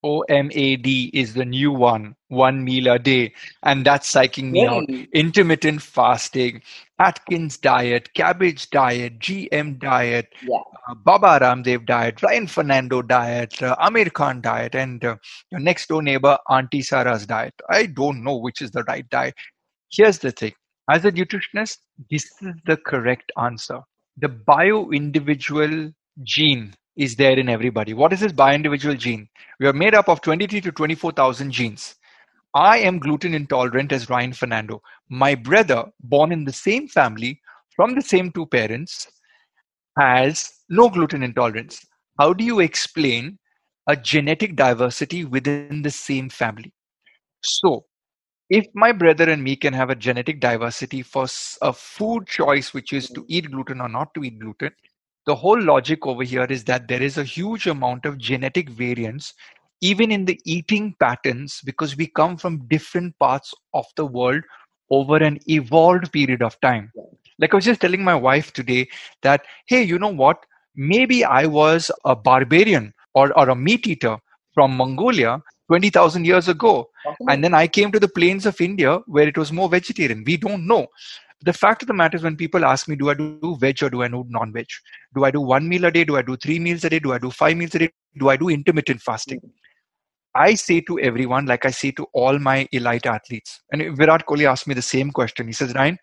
OMAD 0.03 1.09
is 1.13 1.33
the 1.33 1.45
new 1.45 1.71
one, 1.71 2.15
one 2.27 2.63
meal 2.63 2.91
a 2.91 2.99
day. 2.99 3.33
And 3.63 3.85
that's 3.85 4.11
psyching 4.11 4.51
me 4.51 4.65
out. 4.65 4.83
Intermittent 5.13 5.81
fasting, 5.81 6.61
Atkins 6.99 7.57
diet, 7.57 8.13
cabbage 8.13 8.69
diet, 8.69 9.19
GM 9.19 9.79
diet, 9.79 10.27
yeah. 10.41 10.57
uh, 10.89 10.95
Baba 10.95 11.39
Ramdev 11.43 11.85
diet, 11.85 12.21
Ryan 12.21 12.47
Fernando 12.47 13.01
diet, 13.01 13.61
uh, 13.61 13.75
Aamir 13.77 14.11
Khan 14.11 14.41
diet, 14.41 14.75
and 14.75 15.03
uh, 15.03 15.15
your 15.51 15.59
next 15.59 15.87
door 15.87 16.01
neighbor, 16.01 16.37
Auntie 16.49 16.81
Sarah's 16.81 17.25
diet. 17.25 17.53
I 17.69 17.85
don't 17.85 18.23
know 18.23 18.37
which 18.37 18.61
is 18.61 18.71
the 18.71 18.83
right 18.83 19.07
diet. 19.09 19.35
Here's 19.91 20.19
the 20.19 20.31
thing 20.31 20.53
as 20.89 21.05
a 21.05 21.11
nutritionist, 21.11 21.77
this 22.11 22.25
is 22.41 22.55
the 22.65 22.77
correct 22.77 23.31
answer. 23.41 23.79
The 24.17 24.27
bio 24.29 24.91
individual 24.91 25.91
gene 26.23 26.73
is 26.95 27.15
there 27.15 27.37
in 27.37 27.49
everybody. 27.49 27.93
What 27.93 28.13
is 28.13 28.19
this 28.19 28.31
bi-individual 28.31 28.95
gene? 28.95 29.27
We 29.59 29.67
are 29.67 29.73
made 29.73 29.95
up 29.95 30.09
of 30.09 30.21
23 30.21 30.61
to 30.61 30.71
24,000 30.71 31.51
genes. 31.51 31.95
I 32.55 32.77
am 32.79 32.99
gluten 32.99 33.33
intolerant 33.33 33.91
as 33.91 34.09
Ryan 34.09 34.33
Fernando. 34.33 34.81
My 35.09 35.33
brother, 35.33 35.85
born 36.01 36.31
in 36.31 36.45
the 36.45 36.53
same 36.53 36.87
family 36.87 37.41
from 37.75 37.95
the 37.95 38.01
same 38.01 38.31
two 38.31 38.45
parents, 38.45 39.07
has 39.97 40.51
no 40.69 40.89
gluten 40.89 41.23
intolerance. 41.23 41.83
How 42.19 42.33
do 42.33 42.43
you 42.43 42.59
explain 42.59 43.39
a 43.87 43.95
genetic 43.95 44.55
diversity 44.55 45.25
within 45.25 45.81
the 45.81 45.89
same 45.89 46.29
family? 46.29 46.71
So, 47.41 47.85
if 48.49 48.67
my 48.75 48.91
brother 48.91 49.29
and 49.29 49.43
me 49.43 49.55
can 49.55 49.73
have 49.73 49.89
a 49.89 49.95
genetic 49.95 50.39
diversity 50.39 51.01
for 51.01 51.25
a 51.61 51.73
food 51.73 52.27
choice, 52.27 52.71
which 52.73 52.93
is 52.93 53.07
to 53.09 53.25
eat 53.27 53.49
gluten 53.49 53.81
or 53.81 53.89
not 53.89 54.13
to 54.13 54.23
eat 54.23 54.37
gluten, 54.39 54.71
the 55.25 55.35
whole 55.35 55.61
logic 55.61 56.05
over 56.05 56.23
here 56.23 56.45
is 56.45 56.63
that 56.65 56.87
there 56.87 57.01
is 57.01 57.17
a 57.17 57.23
huge 57.23 57.67
amount 57.67 58.05
of 58.05 58.17
genetic 58.17 58.69
variance 58.69 59.33
even 59.81 60.11
in 60.11 60.25
the 60.25 60.39
eating 60.45 60.95
patterns 60.99 61.61
because 61.65 61.97
we 61.97 62.07
come 62.07 62.37
from 62.37 62.65
different 62.67 63.17
parts 63.19 63.53
of 63.73 63.85
the 63.97 64.05
world 64.05 64.41
over 64.89 65.17
an 65.17 65.39
evolved 65.47 66.11
period 66.11 66.41
of 66.41 66.59
time. 66.61 66.91
Like 67.39 67.53
i 67.53 67.57
was 67.57 67.65
just 67.65 67.81
telling 67.81 68.03
my 68.03 68.15
wife 68.15 68.53
today 68.53 68.87
that 69.23 69.41
hey 69.67 69.83
you 69.83 69.99
know 69.99 70.13
what? 70.23 70.37
Maybe 70.75 71.23
i 71.23 71.45
was 71.45 71.91
a 72.05 72.15
barbarian 72.15 72.93
or, 73.13 73.37
or 73.37 73.49
a 73.49 73.55
meat 73.55 73.87
eater 73.87 74.17
from 74.53 74.75
mongolia 74.77 75.41
20000 75.71 76.25
years 76.25 76.47
ago 76.47 76.89
and 77.29 77.43
then 77.43 77.53
i 77.53 77.67
came 77.67 77.91
to 77.91 77.99
the 77.99 78.07
plains 78.07 78.45
of 78.45 78.59
india 78.61 78.97
where 79.07 79.27
it 79.27 79.37
was 79.37 79.51
more 79.51 79.69
vegetarian. 79.69 80.23
We 80.25 80.37
don't 80.37 80.65
know 80.67 80.87
the 81.43 81.53
fact 81.53 81.81
of 81.83 81.87
the 81.87 81.93
matter 81.93 82.15
is 82.15 82.23
when 82.23 82.37
people 82.37 82.63
ask 82.63 82.87
me 82.87 82.95
do 82.95 83.09
i 83.09 83.13
do 83.13 83.57
veg 83.59 83.83
or 83.83 83.89
do 83.89 84.01
i 84.01 84.07
do 84.07 84.25
non-veg? 84.29 84.67
Do 85.15 85.25
i 85.25 85.31
do 85.31 85.41
one 85.41 85.67
meal 85.67 85.85
a 85.85 85.91
day? 85.91 86.03
Do 86.03 86.17
i 86.17 86.21
do 86.21 86.37
three 86.37 86.59
meals 86.59 86.83
a 86.85 86.89
day? 86.89 86.99
Do 86.99 87.13
i 87.13 87.17
do 87.17 87.31
five 87.31 87.57
meals 87.57 87.75
a 87.75 87.79
day? 87.79 87.89
Do 88.17 88.29
i 88.29 88.37
do 88.37 88.49
intermittent 88.49 89.01
fasting? 89.01 89.41
I 90.35 90.55
say 90.55 90.81
to 90.81 90.99
everyone 90.99 91.45
like 91.45 91.65
i 91.65 91.71
say 91.71 91.91
to 91.91 92.07
all 92.13 92.39
my 92.39 92.67
elite 92.71 93.05
athletes 93.05 93.61
and 93.71 93.97
virat 93.97 94.25
kohli 94.25 94.47
asked 94.51 94.67
me 94.67 94.73
the 94.73 94.81
same 94.81 95.11
question. 95.11 95.47
He 95.47 95.53
says 95.53 95.73
ryan 95.73 95.97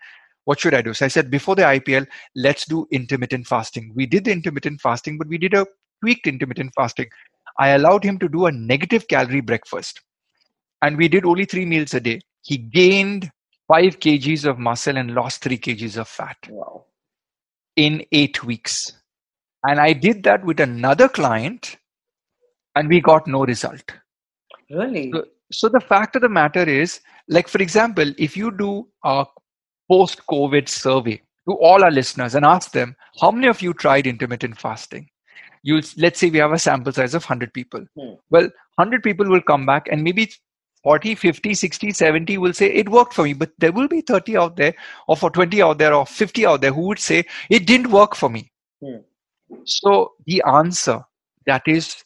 what 0.44 0.60
should 0.60 0.74
i 0.74 0.82
do? 0.82 0.94
So 0.94 1.06
i 1.06 1.08
said 1.08 1.30
before 1.30 1.56
the 1.56 1.62
ipl 1.62 2.06
let's 2.36 2.66
do 2.66 2.86
intermittent 2.90 3.46
fasting. 3.46 3.92
We 3.94 4.06
did 4.06 4.24
the 4.24 4.32
intermittent 4.32 4.80
fasting 4.80 5.18
but 5.18 5.28
we 5.28 5.38
did 5.38 5.54
a 5.54 5.66
tweaked 6.02 6.26
intermittent 6.26 6.72
fasting. 6.74 7.08
I 7.58 7.70
allowed 7.70 8.04
him 8.04 8.18
to 8.18 8.28
do 8.28 8.46
a 8.46 8.52
negative 8.52 9.08
calorie 9.08 9.40
breakfast 9.40 10.00
and 10.82 10.96
we 10.96 11.08
did 11.08 11.24
only 11.24 11.44
three 11.44 11.64
meals 11.64 11.94
a 11.94 12.00
day. 12.00 12.20
He 12.42 12.56
gained 12.56 13.30
5 13.70 14.00
kgs 14.00 14.44
of 14.46 14.58
muscle 14.58 14.96
and 14.96 15.14
lost 15.14 15.44
3 15.44 15.56
kgs 15.56 15.96
of 15.96 16.08
fat 16.08 16.36
wow. 16.48 16.84
in 17.76 18.04
eight 18.10 18.42
weeks. 18.42 18.92
And 19.64 19.78
I 19.78 19.92
did 19.92 20.24
that 20.24 20.44
with 20.44 20.58
another 20.58 21.08
client 21.08 21.76
and 22.74 22.88
we 22.88 23.00
got 23.00 23.26
no 23.26 23.44
result. 23.44 23.82
Really? 24.70 25.10
So, 25.12 25.24
so 25.52 25.68
the 25.68 25.80
fact 25.80 26.16
of 26.16 26.22
the 26.22 26.28
matter 26.28 26.62
is, 26.62 27.00
like, 27.28 27.46
for 27.48 27.60
example, 27.62 28.12
if 28.18 28.36
you 28.36 28.50
do 28.50 28.88
a 29.04 29.26
post 29.90 30.20
COVID 30.28 30.68
survey 30.68 31.20
to 31.48 31.54
all 31.54 31.84
our 31.84 31.90
listeners 31.90 32.34
and 32.34 32.44
ask 32.44 32.72
them, 32.72 32.96
how 33.20 33.30
many 33.30 33.46
of 33.46 33.62
you 33.62 33.72
tried 33.74 34.06
intermittent 34.06 34.58
fasting? 34.58 35.08
You 35.62 35.82
let's 35.98 36.18
say 36.18 36.30
we 36.30 36.38
have 36.38 36.52
a 36.52 36.58
sample 36.58 36.92
size 36.92 37.14
of 37.14 37.22
100 37.22 37.52
people. 37.52 37.84
Hmm. 37.96 38.14
Well, 38.30 38.48
100 38.76 39.02
people 39.02 39.28
will 39.28 39.42
come 39.42 39.66
back 39.66 39.88
and 39.90 40.02
maybe 40.02 40.30
40 40.82 41.14
50 41.14 41.54
60 41.54 41.90
70 41.92 42.38
will 42.38 42.52
say 42.52 42.66
it 42.66 42.88
worked 42.88 43.12
for 43.12 43.24
me 43.24 43.34
but 43.34 43.50
there 43.58 43.72
will 43.72 43.88
be 43.88 44.00
30 44.00 44.36
out 44.36 44.56
there 44.56 44.74
or 45.08 45.16
for 45.16 45.30
20 45.30 45.60
out 45.62 45.78
there 45.78 45.94
or 45.94 46.06
50 46.06 46.46
out 46.46 46.60
there 46.60 46.72
who 46.72 46.82
would 46.82 46.98
say 46.98 47.24
it 47.50 47.66
didn't 47.66 47.90
work 47.90 48.14
for 48.14 48.30
me 48.30 48.50
hmm. 48.82 48.96
so 49.64 50.12
the 50.26 50.42
answer 50.46 51.02
that 51.46 51.62
is 51.66 52.02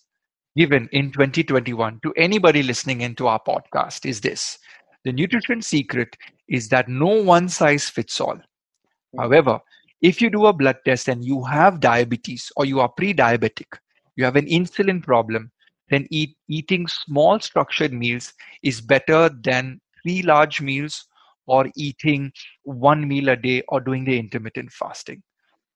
given 0.56 0.88
in 0.92 1.12
2021 1.12 2.00
to 2.02 2.12
anybody 2.16 2.62
listening 2.62 3.00
into 3.00 3.26
our 3.26 3.40
podcast 3.46 4.06
is 4.06 4.20
this 4.20 4.58
the 5.04 5.12
nutrition 5.12 5.62
secret 5.62 6.16
is 6.48 6.68
that 6.68 6.88
no 6.88 7.22
one 7.22 7.48
size 7.48 7.88
fits 7.88 8.20
all 8.20 8.36
hmm. 8.36 9.20
however 9.20 9.60
if 10.02 10.20
you 10.20 10.28
do 10.28 10.46
a 10.46 10.52
blood 10.52 10.76
test 10.84 11.08
and 11.08 11.24
you 11.24 11.44
have 11.44 11.80
diabetes 11.80 12.50
or 12.56 12.64
you 12.64 12.80
are 12.80 12.88
pre-diabetic 12.88 13.78
you 14.16 14.24
have 14.24 14.36
an 14.36 14.46
insulin 14.46 15.02
problem 15.02 15.50
then 15.94 16.08
eat, 16.10 16.36
eating 16.48 16.88
small 16.88 17.40
structured 17.40 17.92
meals 17.92 18.34
is 18.62 18.80
better 18.80 19.30
than 19.42 19.80
three 20.02 20.22
large 20.22 20.60
meals 20.60 21.06
or 21.46 21.70
eating 21.76 22.32
one 22.64 23.08
meal 23.08 23.28
a 23.30 23.36
day 23.36 23.62
or 23.68 23.80
doing 23.80 24.04
the 24.04 24.18
intermittent 24.18 24.72
fasting. 24.72 25.22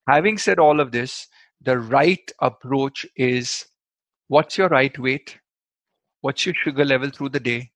Having 0.08 0.38
said 0.38 0.58
all 0.58 0.80
of 0.80 0.92
this, 0.92 1.28
the 1.62 1.78
right 1.78 2.30
approach 2.40 3.06
is 3.16 3.66
what's 4.28 4.58
your 4.58 4.68
right 4.68 4.98
weight? 4.98 5.38
What's 6.22 6.46
your 6.46 6.54
sugar 6.54 6.84
level 6.84 7.10
through 7.10 7.30
the 7.30 7.40
day? 7.40 7.70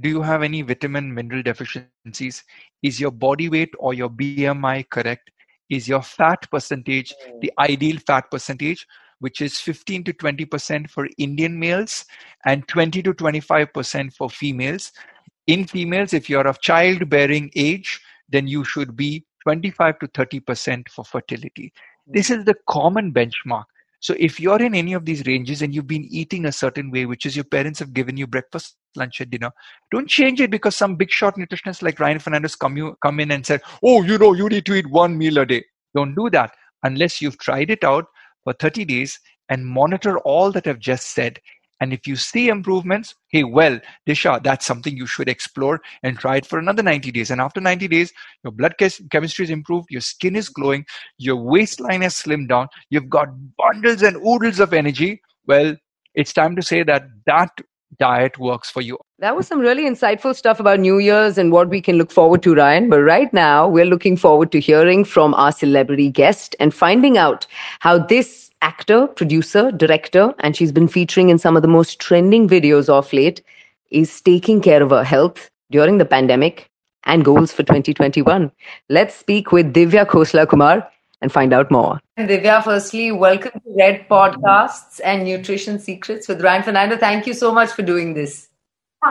Do 0.00 0.08
you 0.08 0.22
have 0.22 0.42
any 0.42 0.62
vitamin 0.62 1.12
mineral 1.12 1.42
deficiencies? 1.42 2.44
Is 2.82 3.00
your 3.00 3.10
body 3.10 3.48
weight 3.48 3.74
or 3.78 3.94
your 3.94 4.10
BMI 4.10 4.88
correct? 4.90 5.30
Is 5.68 5.88
your 5.88 6.02
fat 6.02 6.50
percentage 6.50 7.14
the 7.40 7.52
ideal 7.58 7.98
fat 8.06 8.30
percentage? 8.30 8.86
Which 9.20 9.40
is 9.40 9.58
15 9.58 10.04
to 10.04 10.12
20% 10.12 10.90
for 10.90 11.08
Indian 11.18 11.58
males 11.58 12.04
and 12.46 12.66
20 12.68 13.02
to 13.02 13.14
25% 13.14 14.12
for 14.14 14.30
females. 14.30 14.92
In 15.46 15.64
females, 15.64 16.12
if 16.12 16.28
you're 16.28 16.46
of 16.46 16.60
childbearing 16.60 17.50
age, 17.56 18.00
then 18.28 18.46
you 18.46 18.64
should 18.64 18.96
be 18.96 19.24
25 19.42 19.98
to 20.00 20.08
30% 20.08 20.88
for 20.88 21.04
fertility. 21.04 21.72
This 22.06 22.30
is 22.30 22.44
the 22.44 22.54
common 22.68 23.12
benchmark. 23.12 23.64
So 24.00 24.14
if 24.18 24.38
you're 24.38 24.62
in 24.62 24.74
any 24.74 24.92
of 24.92 25.04
these 25.04 25.26
ranges 25.26 25.60
and 25.60 25.74
you've 25.74 25.88
been 25.88 26.04
eating 26.04 26.44
a 26.44 26.52
certain 26.52 26.90
way, 26.90 27.04
which 27.04 27.26
is 27.26 27.34
your 27.34 27.44
parents 27.44 27.80
have 27.80 27.92
given 27.92 28.16
you 28.16 28.28
breakfast, 28.28 28.76
lunch, 28.94 29.20
and 29.20 29.30
dinner, 29.30 29.50
don't 29.90 30.08
change 30.08 30.40
it 30.40 30.50
because 30.50 30.76
some 30.76 30.94
big 30.94 31.10
shot 31.10 31.36
nutritionist 31.36 31.82
like 31.82 31.98
Ryan 31.98 32.20
Fernandez 32.20 32.54
come 32.54 32.76
you 32.76 32.96
come 33.02 33.18
in 33.18 33.32
and 33.32 33.44
said, 33.44 33.60
"Oh, 33.82 34.02
you 34.02 34.16
know, 34.16 34.34
you 34.34 34.48
need 34.48 34.66
to 34.66 34.74
eat 34.74 34.88
one 34.88 35.18
meal 35.18 35.38
a 35.38 35.46
day." 35.46 35.64
Don't 35.96 36.14
do 36.14 36.30
that 36.30 36.52
unless 36.84 37.20
you've 37.20 37.38
tried 37.38 37.70
it 37.70 37.82
out 37.82 38.06
for 38.48 38.68
30 38.68 38.96
days 38.96 39.20
and 39.50 39.66
monitor 39.66 40.18
all 40.20 40.52
that 40.52 40.66
I've 40.66 40.80
just 40.92 41.14
said 41.14 41.40
And 41.80 41.92
if 41.92 42.06
you 42.08 42.16
see 42.16 42.48
improvements, 42.48 43.14
hey, 43.28 43.44
well, 43.44 43.80
Disha, 44.06 44.42
that's 44.42 44.66
something 44.66 44.96
you 44.96 45.06
should 45.06 45.28
explore 45.28 45.80
and 46.02 46.18
try 46.18 46.36
it 46.38 46.46
for 46.46 46.58
another 46.58 46.82
90 46.82 47.12
days. 47.12 47.30
And 47.30 47.40
after 47.40 47.60
90 47.60 47.88
days, 47.88 48.12
your 48.44 48.52
blood 48.52 48.74
chemistry 49.10 49.44
is 49.44 49.50
improved, 49.50 49.90
your 49.90 50.00
skin 50.00 50.36
is 50.36 50.48
glowing, 50.48 50.86
your 51.18 51.36
waistline 51.36 52.02
has 52.02 52.14
slimmed 52.20 52.48
down, 52.48 52.68
you've 52.90 53.10
got 53.10 53.28
bundles 53.56 54.02
and 54.02 54.16
oodles 54.26 54.60
of 54.60 54.72
energy. 54.72 55.20
Well, 55.46 55.76
it's 56.14 56.32
time 56.32 56.56
to 56.56 56.62
say 56.62 56.82
that 56.82 57.04
that 57.26 57.50
diet 57.98 58.38
works 58.38 58.70
for 58.70 58.80
you. 58.80 58.98
That 59.18 59.36
was 59.36 59.46
some 59.46 59.58
really 59.58 59.84
insightful 59.84 60.34
stuff 60.34 60.60
about 60.60 60.80
New 60.80 60.98
Year's 60.98 61.38
and 61.38 61.52
what 61.52 61.68
we 61.68 61.80
can 61.80 61.96
look 61.96 62.10
forward 62.10 62.42
to, 62.42 62.54
Ryan. 62.54 62.88
But 62.88 63.00
right 63.02 63.32
now, 63.32 63.68
we're 63.68 63.86
looking 63.86 64.16
forward 64.16 64.52
to 64.52 64.60
hearing 64.60 65.04
from 65.04 65.34
our 65.34 65.52
celebrity 65.52 66.10
guest 66.10 66.54
and 66.60 66.72
finding 66.72 67.18
out 67.18 67.46
how 67.80 67.98
this 67.98 68.50
actor, 68.62 69.06
producer, 69.06 69.70
director, 69.72 70.34
and 70.40 70.56
she's 70.56 70.72
been 70.72 70.88
featuring 70.88 71.28
in 71.28 71.38
some 71.38 71.56
of 71.56 71.62
the 71.62 71.68
most 71.68 72.00
trending 72.00 72.48
videos 72.48 72.88
of 72.88 73.12
late, 73.12 73.42
is 73.90 74.20
taking 74.20 74.60
care 74.60 74.82
of 74.82 74.90
her 74.90 75.04
health 75.04 75.50
during 75.70 75.98
the 75.98 76.04
pandemic 76.04 76.68
and 77.04 77.24
goals 77.24 77.52
for 77.52 77.62
2021. 77.62 78.50
Let's 78.88 79.14
speak 79.14 79.52
with 79.52 79.72
Divya 79.72 80.06
Khosla 80.06 80.48
Kumar 80.48 80.86
and 81.20 81.32
find 81.32 81.52
out 81.52 81.70
more. 81.70 82.00
Divya, 82.18 82.62
firstly, 82.62 83.12
welcome 83.12 83.52
to 83.52 83.74
Red 83.76 84.08
Podcasts 84.08 85.00
and 85.04 85.24
Nutrition 85.24 85.78
Secrets 85.78 86.28
with 86.28 86.42
Ryan 86.42 86.62
Fernando. 86.62 86.96
Thank 86.96 87.26
you 87.26 87.34
so 87.34 87.52
much 87.52 87.70
for 87.70 87.82
doing 87.82 88.14
this. 88.14 88.48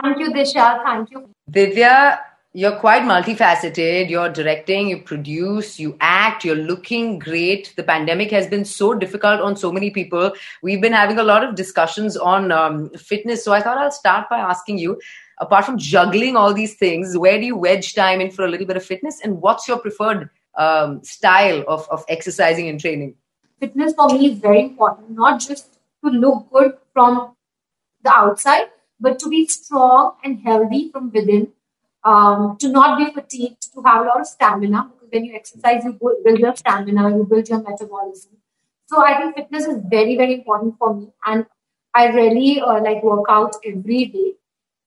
Thank 0.02 0.18
you, 0.18 0.30
Disha. 0.30 0.82
Thank 0.84 1.10
you. 1.10 1.28
Divya, 1.50 2.18
you're 2.52 2.76
quite 2.76 3.02
multifaceted. 3.02 4.10
You're 4.10 4.28
directing, 4.28 4.88
you 4.88 5.02
produce, 5.02 5.78
you 5.78 5.96
act, 6.00 6.44
you're 6.44 6.56
looking 6.56 7.18
great. 7.18 7.72
The 7.76 7.82
pandemic 7.82 8.30
has 8.30 8.46
been 8.46 8.64
so 8.64 8.94
difficult 8.94 9.40
on 9.40 9.56
so 9.56 9.72
many 9.72 9.90
people. 9.90 10.32
We've 10.62 10.80
been 10.80 10.92
having 10.92 11.18
a 11.18 11.22
lot 11.22 11.44
of 11.44 11.54
discussions 11.54 12.16
on 12.16 12.52
um, 12.52 12.90
fitness. 12.90 13.44
So 13.44 13.52
I 13.52 13.60
thought 13.60 13.78
I'll 13.78 13.90
start 13.90 14.28
by 14.28 14.38
asking 14.38 14.78
you 14.78 14.98
apart 15.40 15.64
from 15.64 15.78
juggling 15.78 16.36
all 16.36 16.52
these 16.52 16.74
things, 16.74 17.16
where 17.16 17.38
do 17.38 17.46
you 17.46 17.56
wedge 17.56 17.94
time 17.94 18.20
in 18.20 18.30
for 18.30 18.44
a 18.44 18.48
little 18.48 18.66
bit 18.66 18.76
of 18.76 18.84
fitness? 18.84 19.20
And 19.22 19.40
what's 19.40 19.68
your 19.68 19.78
preferred 19.78 20.28
um, 20.58 21.02
style 21.04 21.64
of, 21.66 21.88
of 21.90 22.04
exercising 22.08 22.68
and 22.68 22.78
training? 22.78 23.14
Fitness 23.60 23.94
for 23.94 24.08
me 24.08 24.32
is 24.32 24.38
very 24.38 24.62
important, 24.62 25.10
not 25.10 25.40
just 25.40 25.78
to 26.04 26.10
look 26.10 26.50
good 26.52 26.76
from 26.92 27.34
the 28.02 28.12
outside, 28.12 28.66
but 29.00 29.18
to 29.20 29.28
be 29.28 29.46
strong 29.46 30.14
and 30.24 30.40
healthy 30.40 30.90
from 30.90 31.10
within, 31.10 31.48
um, 32.04 32.56
to 32.58 32.68
not 32.68 32.98
be 32.98 33.12
fatigued, 33.12 33.72
to 33.72 33.82
have 33.82 34.04
a 34.04 34.08
lot 34.08 34.20
of 34.20 34.26
stamina. 34.26 34.90
Because 34.92 35.08
when 35.12 35.24
you 35.24 35.34
exercise, 35.34 35.84
you 35.84 35.92
build 36.24 36.38
your 36.38 36.54
stamina, 36.56 37.16
you 37.16 37.24
build 37.24 37.48
your 37.48 37.62
metabolism. 37.62 38.32
So 38.86 39.04
I 39.04 39.18
think 39.18 39.36
fitness 39.36 39.66
is 39.66 39.82
very, 39.88 40.16
very 40.16 40.34
important 40.34 40.76
for 40.78 40.94
me. 40.94 41.12
And 41.26 41.46
I 41.94 42.06
really 42.08 42.60
uh, 42.60 42.80
like 42.80 43.02
work 43.02 43.26
out 43.28 43.56
every 43.64 44.06
day. 44.06 44.32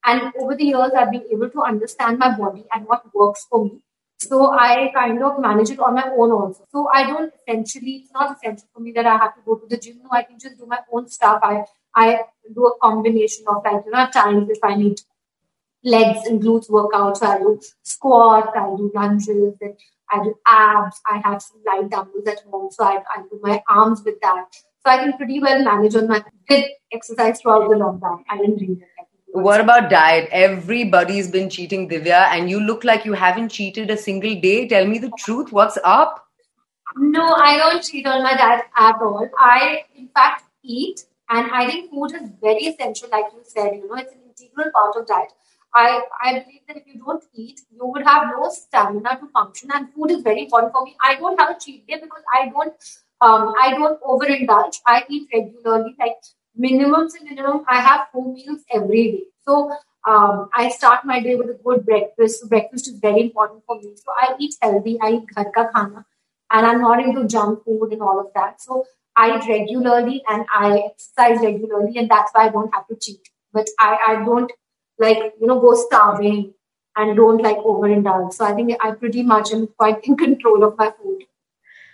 And 0.06 0.34
over 0.40 0.56
the 0.56 0.66
years, 0.66 0.92
I've 0.98 1.12
been 1.12 1.25
able 1.32 1.50
to 1.50 1.62
understand 1.62 2.18
my 2.20 2.36
body 2.36 2.66
and 2.74 2.88
what 2.88 3.13
works 3.13 3.46
for 3.50 3.66
me. 3.66 3.82
So 4.24 4.51
I 4.51 4.92
kind 4.94 5.22
of 5.24 5.40
manage 5.40 5.72
it 5.72 5.80
on 5.80 5.96
my 5.96 6.08
own 6.16 6.32
also. 6.32 6.66
So 6.72 6.88
I 6.94 7.08
don't 7.08 7.34
essentially, 7.40 7.94
it's 8.04 8.12
not 8.13 8.36
essential 8.36 8.68
for 8.74 8.80
me 8.80 8.92
that 8.94 9.08
I 9.08 9.18
have 9.18 9.34
to 9.36 9.42
go 9.46 9.56
to 9.56 9.68
the 9.68 9.78
gym. 9.78 10.00
No, 10.04 10.10
I 10.12 10.24
can 10.24 10.38
just 10.40 10.58
do 10.60 10.66
my 10.68 10.80
own 10.94 11.08
stuff. 11.08 11.40
I, 11.44 11.63
I 11.96 12.20
do 12.54 12.68
a 12.68 12.78
combination 12.80 13.46
of 13.48 13.63
like, 13.66 13.84
you 13.86 13.92
know, 13.92 14.08
times 14.13 14.50
if 14.50 14.63
I 14.63 14.75
need 14.75 15.01
legs 15.84 16.28
and 16.28 16.42
glutes 16.42 16.70
workouts, 16.70 17.18
so 17.18 17.28
I 17.28 17.40
do 17.40 17.60
squats, 17.84 18.50
I 18.56 18.66
do 18.78 18.92
lunges, 18.94 19.56
and 19.62 19.75
I 20.12 20.24
do 20.24 20.36
abs. 20.48 21.01
I 21.10 21.22
have 21.25 21.42
some 21.42 21.62
light 21.68 21.90
dumbbells 21.90 22.28
at 22.28 22.42
home, 22.50 22.70
so 22.72 22.84
I, 22.84 22.98
I 23.16 23.22
do 23.24 23.40
my 23.42 23.63
arms 23.70 24.04
with 24.06 24.22
that. 24.22 24.46
So 24.54 24.92
I 24.92 24.98
can 25.00 25.13
pretty 25.18 25.40
well 25.40 25.63
manage 25.63 25.96
on 25.96 26.08
my 26.08 26.24
did 26.48 26.66
exercise 26.94 27.42
throughout 27.42 27.70
the 27.70 27.75
lockdown. 27.75 28.24
I 28.30 28.38
didn't 28.38 28.58
read 28.62 28.82
it. 28.82 28.90
What 29.33 29.61
about 29.61 29.89
diet? 29.89 30.27
Everybody's 30.31 31.29
been 31.31 31.50
cheating, 31.50 31.88
Divya, 31.88 32.27
and 32.31 32.50
you 32.50 32.59
look 32.59 32.83
like 32.83 33.05
you 33.05 33.13
haven't 33.13 33.50
cheated 33.50 33.89
a 33.89 33.95
single 33.95 34.35
day. 34.41 34.67
Tell 34.67 34.85
me 34.85 34.97
the 35.00 35.11
truth. 35.17 35.53
What's 35.53 35.77
up? 35.83 36.27
No, 36.97 37.33
I 37.35 37.57
don't 37.57 37.81
cheat 37.81 38.05
on 38.05 38.23
my 38.23 38.35
diet 38.35 38.65
at 38.75 38.95
all. 39.01 39.29
I, 39.39 39.85
in 39.95 40.09
fact, 40.09 40.43
eat, 40.63 41.05
and 41.29 41.50
I 41.51 41.65
think 41.65 41.91
food 41.91 42.13
is 42.13 42.29
very 42.41 42.65
essential, 42.65 43.07
like 43.09 43.25
you 43.33 43.39
said. 43.43 43.75
You 43.75 43.88
know, 43.88 43.95
it's 43.95 44.11
an 44.11 44.19
integral 44.27 44.69
part 44.73 44.97
of 44.97 45.07
diet. 45.07 45.31
I, 45.73 46.01
I 46.21 46.33
believe 46.39 46.61
that 46.67 46.75
if 46.75 46.83
you 46.88 47.01
don't 47.01 47.23
eat, 47.33 47.61
you 47.71 47.85
would 47.85 48.03
have 48.03 48.27
no 48.38 48.50
stamina 48.50 49.17
to 49.21 49.27
function, 49.29 49.69
and 49.73 49.93
food 49.93 50.11
is 50.11 50.23
very 50.23 50.43
important 50.43 50.73
for 50.73 50.83
me. 50.83 50.97
I 51.01 51.15
don't 51.15 51.39
have 51.39 51.55
a 51.55 51.59
cheat 51.59 51.88
day 51.88 52.00
because 52.01 52.23
I 52.33 52.50
don't 52.50 52.73
um, 53.21 53.53
I 53.61 53.71
don't 53.71 54.01
overindulge. 54.01 54.79
I 54.85 55.05
eat 55.07 55.29
regularly, 55.33 55.96
like 56.00 56.17
minimum 56.55 57.09
to 57.09 57.24
minimum, 57.24 57.64
I 57.68 57.79
have 57.81 58.07
four 58.11 58.33
meals 58.33 58.61
every 58.74 59.11
day. 59.11 59.24
So 59.46 59.72
um, 60.07 60.50
I 60.53 60.70
start 60.70 61.05
my 61.05 61.20
day 61.22 61.35
with 61.35 61.50
a 61.50 61.59
good 61.64 61.85
breakfast. 61.85 62.42
So 62.42 62.48
breakfast 62.48 62.87
is 62.87 63.00
very 63.00 63.22
important 63.22 63.64
for 63.66 63.79
me. 63.79 63.94
So 63.96 64.11
I 64.20 64.35
eat 64.40 64.55
healthy. 64.61 64.98
I 65.01 65.11
eat 65.14 65.25
ghar 65.35 65.51
ka 65.51 65.68
khana, 65.75 66.05
and 66.51 66.66
I'm 66.66 66.81
not 66.81 67.03
into 67.03 67.27
junk 67.27 67.64
food 67.66 67.92
and 67.94 68.01
all 68.01 68.20
of 68.20 68.27
that. 68.35 68.61
So 68.61 68.85
I 69.16 69.35
eat 69.37 69.48
regularly 69.48 70.24
and 70.29 70.46
I 70.53 70.83
exercise 70.90 71.40
regularly, 71.44 71.98
and 71.98 72.09
that's 72.09 72.31
why 72.33 72.46
I 72.46 72.50
don't 72.50 72.74
have 72.74 72.87
to 72.87 72.96
cheat. 72.96 73.29
But 73.53 73.68
I, 73.79 73.98
I 74.07 74.16
don't 74.25 74.51
like 75.00 75.33
you 75.40 75.48
know 75.48 75.59
go 75.59 75.74
starving 75.75 76.53
and 76.96 77.16
don't 77.16 77.42
like 77.42 77.57
overindulge. 77.57 78.33
So 78.33 78.46
I 78.46 78.53
think 78.53 78.74
I 78.81 78.92
pretty 78.92 79.24
much 79.24 79.53
am 79.53 79.68
quite 79.68 80.03
in 80.03 80.18
control 80.18 80.64
of 80.64 80.77
my 80.77 80.92
food. 80.92 81.24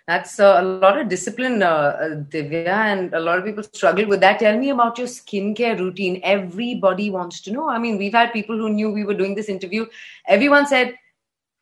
That's 0.08 0.40
uh, 0.40 0.60
a 0.60 0.64
lot 0.64 0.98
of 0.98 1.10
discipline, 1.10 1.62
uh, 1.62 1.66
uh, 1.68 2.10
Divya, 2.34 2.68
and 2.68 3.14
a 3.14 3.20
lot 3.20 3.38
of 3.38 3.44
people 3.44 3.64
struggle 3.64 4.06
with 4.06 4.22
that. 4.22 4.40
Tell 4.40 4.58
me 4.58 4.70
about 4.70 4.98
your 4.98 5.08
skincare 5.08 5.78
routine. 5.78 6.22
Everybody 6.24 7.10
wants 7.10 7.42
to 7.42 7.52
know. 7.52 7.68
I 7.68 7.78
mean, 7.78 7.98
we've 7.98 8.14
had 8.14 8.32
people 8.32 8.58
who 8.58 8.70
knew 8.70 8.90
we 8.90 9.04
were 9.04 9.14
doing 9.14 9.36
this 9.36 9.50
interview. 9.50 9.86
Everyone 10.26 10.66
said, 10.66 10.96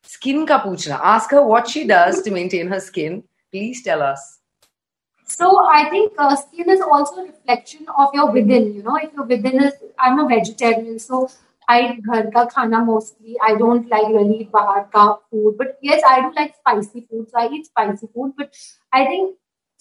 skin 0.03 0.45
ka 0.45 0.61
puchna. 0.61 0.99
Ask 1.01 1.31
her 1.31 1.41
what 1.41 1.67
she 1.67 1.87
does 1.87 2.21
to 2.21 2.29
maintain 2.29 2.67
her 2.67 2.79
skin. 2.79 3.23
Please 3.51 3.81
tell 3.81 4.03
us. 4.03 4.39
So 5.25 5.65
I 5.65 5.89
think 5.89 6.13
uh, 6.19 6.35
skin 6.35 6.69
is 6.69 6.81
also 6.81 7.21
a 7.21 7.25
reflection 7.25 7.87
of 7.97 8.13
your 8.13 8.31
within. 8.31 8.75
You 8.75 8.83
know, 8.83 8.95
if 8.97 9.11
your 9.11 9.25
within 9.25 9.63
is, 9.63 9.73
I'm 9.97 10.19
a 10.19 10.27
vegetarian, 10.27 10.99
so 10.99 11.31
I 11.67 11.99
ghar 12.07 12.31
ka 12.31 12.45
khana 12.47 12.85
mostly. 12.85 13.37
I 13.41 13.55
don't 13.55 13.89
like 13.89 14.07
really 14.07 14.49
bahar 14.51 14.87
ka 14.93 15.17
food. 15.29 15.55
But 15.57 15.77
yes, 15.81 16.03
I 16.07 16.21
do 16.21 16.31
like 16.35 16.55
spicy 16.55 17.07
food. 17.09 17.29
So 17.29 17.39
I 17.39 17.49
eat 17.49 17.65
spicy 17.65 18.07
food. 18.13 18.33
But 18.37 18.53
I 18.93 19.05
think 19.05 19.35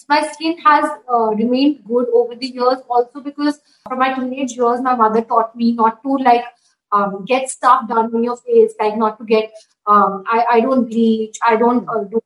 my 0.08 0.22
skin 0.32 0.58
has 0.58 0.84
uh, 1.12 1.28
remained 1.42 1.84
good 1.86 2.06
over 2.12 2.34
the 2.34 2.46
years 2.46 2.78
also 2.88 3.20
because 3.20 3.60
from 3.88 3.98
my 3.98 4.12
teenage 4.14 4.52
years, 4.52 4.80
my 4.80 4.94
mother 4.94 5.22
taught 5.22 5.54
me 5.56 5.72
not 5.72 6.02
to 6.02 6.16
like 6.16 6.44
um, 6.92 7.24
get 7.24 7.48
stuff 7.48 7.88
done 7.88 8.14
on 8.14 8.24
your 8.24 8.36
face, 8.36 8.72
like 8.80 8.96
not 8.96 9.18
to 9.18 9.24
get, 9.24 9.52
um, 9.86 10.24
I, 10.26 10.44
I 10.52 10.60
don't 10.60 10.84
bleach, 10.84 11.38
I 11.46 11.56
don't 11.56 11.88
uh, 11.88 12.04
do 12.04 12.20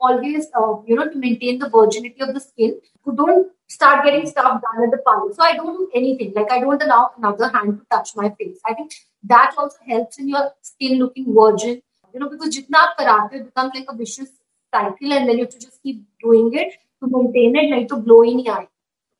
always, 0.00 0.46
uh, 0.58 0.74
you 0.86 0.96
know, 0.96 1.08
to 1.08 1.16
maintain 1.16 1.58
the 1.58 1.68
virginity 1.68 2.20
of 2.20 2.34
the 2.34 2.40
skin. 2.40 2.80
Don't 3.16 3.48
start 3.68 4.04
getting 4.04 4.26
stuff 4.26 4.60
done 4.60 4.84
at 4.84 4.90
the 4.90 4.98
parlor. 4.98 5.32
So 5.32 5.42
I 5.42 5.54
don't 5.56 5.76
do 5.76 5.90
anything. 5.94 6.32
Like 6.34 6.50
I 6.50 6.60
don't 6.60 6.82
allow 6.82 7.10
another 7.16 7.48
hand 7.48 7.80
to 7.80 7.86
touch 7.90 8.10
my 8.16 8.30
face. 8.30 8.58
I 8.66 8.74
think 8.74 8.92
that 9.24 9.54
also 9.56 9.78
helps 9.88 10.18
in 10.18 10.28
your 10.28 10.50
skin 10.62 10.98
looking 10.98 11.34
virgin. 11.34 11.82
You 12.12 12.20
know, 12.20 12.28
because 12.28 12.56
jitna 12.56 12.90
karate, 12.98 13.44
becomes 13.44 13.72
like 13.74 13.86
a 13.88 13.96
vicious 13.96 14.30
cycle 14.72 15.12
and 15.12 15.28
then 15.28 15.38
you 15.38 15.44
have 15.44 15.52
to 15.52 15.58
just 15.58 15.82
keep 15.82 16.04
doing 16.22 16.52
it 16.54 16.74
to 17.02 17.08
maintain 17.10 17.56
it, 17.56 17.70
like 17.70 17.88
to 17.88 17.96
glow 17.96 18.22
in 18.22 18.38
your 18.40 18.54
eye. 18.54 18.68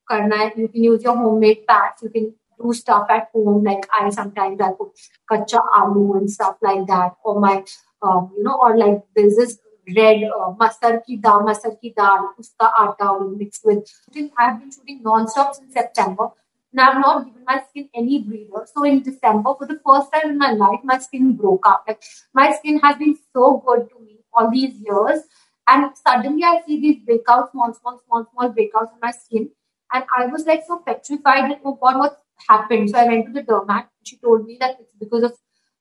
Karna, 0.08 0.52
you 0.56 0.68
can 0.68 0.82
use 0.84 1.02
your 1.02 1.16
homemade 1.16 1.66
packs, 1.66 2.02
you 2.02 2.10
can 2.10 2.34
do 2.62 2.72
stuff 2.72 3.06
at 3.10 3.28
home. 3.32 3.64
Like 3.64 3.86
I 3.98 4.10
sometimes 4.10 4.60
I 4.60 4.72
put 4.72 4.90
kacha 5.30 5.60
aloo 5.78 6.18
and 6.18 6.30
stuff 6.30 6.56
like 6.62 6.86
that, 6.86 7.14
or 7.24 7.40
my, 7.40 7.64
um, 8.02 8.32
you 8.36 8.44
know, 8.44 8.58
or 8.60 8.76
like 8.76 9.02
there's 9.16 9.36
this 9.36 9.58
red 9.96 10.24
uh, 10.24 10.52
masar 10.60 11.04
ki 11.06 11.16
dal, 11.16 11.40
masar 11.42 11.80
ki 11.80 11.94
dal, 11.96 12.30
uska 12.38 12.70
atta 12.78 13.18
mixed 13.36 13.64
with. 13.64 13.90
I 14.16 14.44
have 14.44 14.60
been 14.60 14.70
shooting 14.70 15.02
non-stop 15.02 15.54
since 15.54 15.72
September. 15.72 16.28
And 16.72 16.80
I've 16.80 16.96
not 17.00 17.24
given 17.24 17.44
my 17.46 17.62
skin 17.68 17.88
any 17.94 18.18
breather. 18.20 18.66
So 18.74 18.82
in 18.84 19.02
December, 19.02 19.54
for 19.56 19.66
the 19.66 19.80
first 19.86 20.12
time 20.12 20.30
in 20.30 20.38
my 20.38 20.50
life, 20.52 20.80
my 20.82 20.98
skin 20.98 21.34
broke 21.34 21.66
up. 21.66 21.84
Like 21.86 22.02
my 22.32 22.52
skin 22.52 22.80
has 22.80 22.96
been 22.96 23.16
so 23.32 23.62
good 23.64 23.88
to 23.90 24.00
me 24.00 24.18
all 24.32 24.50
these 24.50 24.74
years. 24.80 25.20
And 25.68 25.96
suddenly 25.96 26.42
I 26.42 26.62
see 26.66 26.80
these 26.80 26.98
breakouts, 27.06 27.52
small, 27.52 27.72
small, 27.74 28.00
small, 28.06 28.26
small 28.32 28.50
breakouts 28.50 28.92
on 28.92 28.98
my 29.00 29.12
skin. 29.12 29.50
And 29.92 30.04
I 30.16 30.26
was 30.26 30.46
like 30.46 30.64
so 30.66 30.78
petrified 30.78 31.50
that, 31.50 31.60
oh 31.64 31.78
God, 31.80 31.98
what 31.98 32.22
happened? 32.48 32.90
So 32.90 32.98
I 32.98 33.04
went 33.06 33.26
to 33.26 33.32
the 33.32 33.42
dermat. 33.42 33.86
She 34.02 34.16
told 34.16 34.44
me 34.44 34.56
that 34.60 34.76
it's 34.80 34.90
because 34.98 35.22
of 35.22 35.32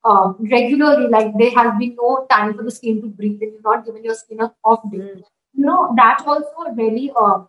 um, 0.06 0.36
regularly, 0.40 1.08
like 1.08 1.34
there 1.38 1.52
has 1.52 1.78
been 1.78 1.96
no 1.96 2.26
time 2.30 2.54
for 2.54 2.64
the 2.64 2.72
skin 2.72 3.02
to 3.02 3.08
breathe 3.08 3.42
and 3.42 3.54
you're 3.54 3.62
not 3.64 3.86
given 3.86 4.04
your 4.04 4.16
skin 4.16 4.42
a 4.42 4.54
off 4.64 4.82
day. 4.92 4.98
Mm. 4.98 5.24
You 5.54 5.66
know, 5.66 5.94
that 5.96 6.24
also 6.26 6.74
really 6.76 7.12
uh, 7.16 7.44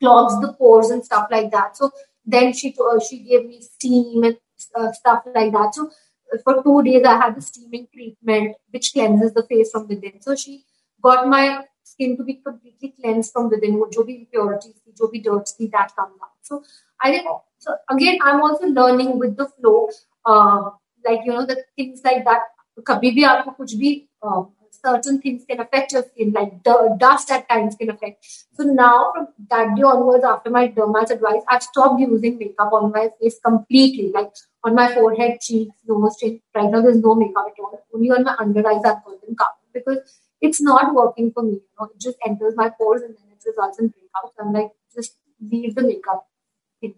clogs 0.00 0.40
the 0.40 0.52
pores 0.54 0.90
and 0.90 1.04
stuff 1.04 1.28
like 1.30 1.50
that. 1.50 1.76
So 1.76 1.90
then 2.24 2.52
she 2.52 2.74
uh, 2.78 3.00
she 3.00 3.18
gave 3.18 3.46
me 3.46 3.60
steam 3.60 4.24
and 4.24 4.36
uh, 4.74 4.92
stuff 4.92 5.24
like 5.34 5.52
that. 5.52 5.74
So 5.74 5.90
uh, 6.32 6.38
for 6.44 6.62
two 6.62 6.82
days, 6.82 7.04
I 7.04 7.16
had 7.16 7.36
the 7.36 7.42
steaming 7.42 7.88
treatment, 7.92 8.56
which 8.70 8.92
cleanses 8.92 9.34
the 9.34 9.42
face 9.42 9.70
from 9.70 9.88
within. 9.88 10.20
So 10.22 10.34
she 10.34 10.64
got 11.02 11.28
my 11.28 11.64
skin 11.82 12.16
to 12.16 12.24
be 12.24 12.34
completely 12.34 12.94
cleansed 12.98 13.32
from 13.32 13.50
within, 13.50 13.82
jo 13.92 14.02
impurities, 14.02 14.80
jo 14.98 15.08
bhi 15.08 15.70
that 15.70 15.94
comes 15.94 16.18
out. 16.22 16.38
So 16.42 16.62
I 17.02 17.10
think, 17.10 17.26
so 17.58 17.76
again, 17.90 18.18
I'm 18.22 18.40
also 18.40 18.66
learning 18.66 19.18
with 19.18 19.36
the 19.36 19.46
flow. 19.46 19.90
Uh, 20.24 20.70
like 21.05 21.21
you 21.25 21.33
know 21.33 21.45
the 21.45 21.63
things 21.75 22.01
like 22.03 22.23
that. 22.25 22.41
कभी 22.87 23.11
भी 23.11 23.23
आपको 23.29 23.51
कुछ 23.51 23.73
भी 23.75 23.89
uh, 24.25 24.43
certain 24.83 25.19
things 25.21 25.43
can 25.47 25.59
affect 25.59 25.91
your 25.91 26.03
skin, 26.03 26.31
like 26.31 26.51
the 26.63 26.95
dust 26.99 27.31
at 27.31 27.47
times 27.49 27.75
can 27.75 27.89
affect. 27.89 28.25
So 28.57 28.63
now, 28.63 29.11
from 29.15 29.27
that 29.49 29.75
day 29.75 29.81
onwards, 29.83 30.23
after 30.23 30.49
my 30.49 30.67
dermat's 30.67 31.11
advice, 31.11 31.41
I've 31.49 31.63
stopped 31.63 31.99
using 31.99 32.37
makeup 32.37 32.71
on 32.71 32.91
my 32.91 33.09
face 33.19 33.39
completely, 33.45 34.11
like 34.13 34.31
on 34.63 34.75
my 34.75 34.93
forehead, 34.93 35.39
cheeks, 35.41 35.75
nose, 35.87 36.17
chin. 36.17 36.39
Right 36.55 36.71
now, 36.71 36.81
there's 36.81 37.01
no 37.01 37.15
makeup 37.15 37.47
at 37.51 37.61
all. 37.61 37.79
Only 37.93 38.11
on 38.11 38.23
my 38.23 38.35
under 38.39 38.65
eyes, 38.67 38.81
I've 38.85 39.03
got 39.03 39.21
them 39.25 39.35
covered 39.35 39.73
because 39.73 40.19
it's 40.41 40.61
not 40.61 40.93
working 40.93 41.31
for 41.31 41.43
me. 41.43 41.53
You 41.53 41.75
know, 41.79 41.89
it 41.93 41.99
just 41.99 42.17
enters 42.25 42.55
my 42.55 42.69
pores 42.69 43.01
and 43.01 43.15
then 43.15 43.35
it 43.35 43.43
results 43.45 43.79
in 43.79 43.89
breakouts. 43.89 44.31
I'm 44.39 44.53
like, 44.53 44.71
just 44.95 45.17
leave 45.41 45.75
the 45.75 45.81
makeup 45.81 46.25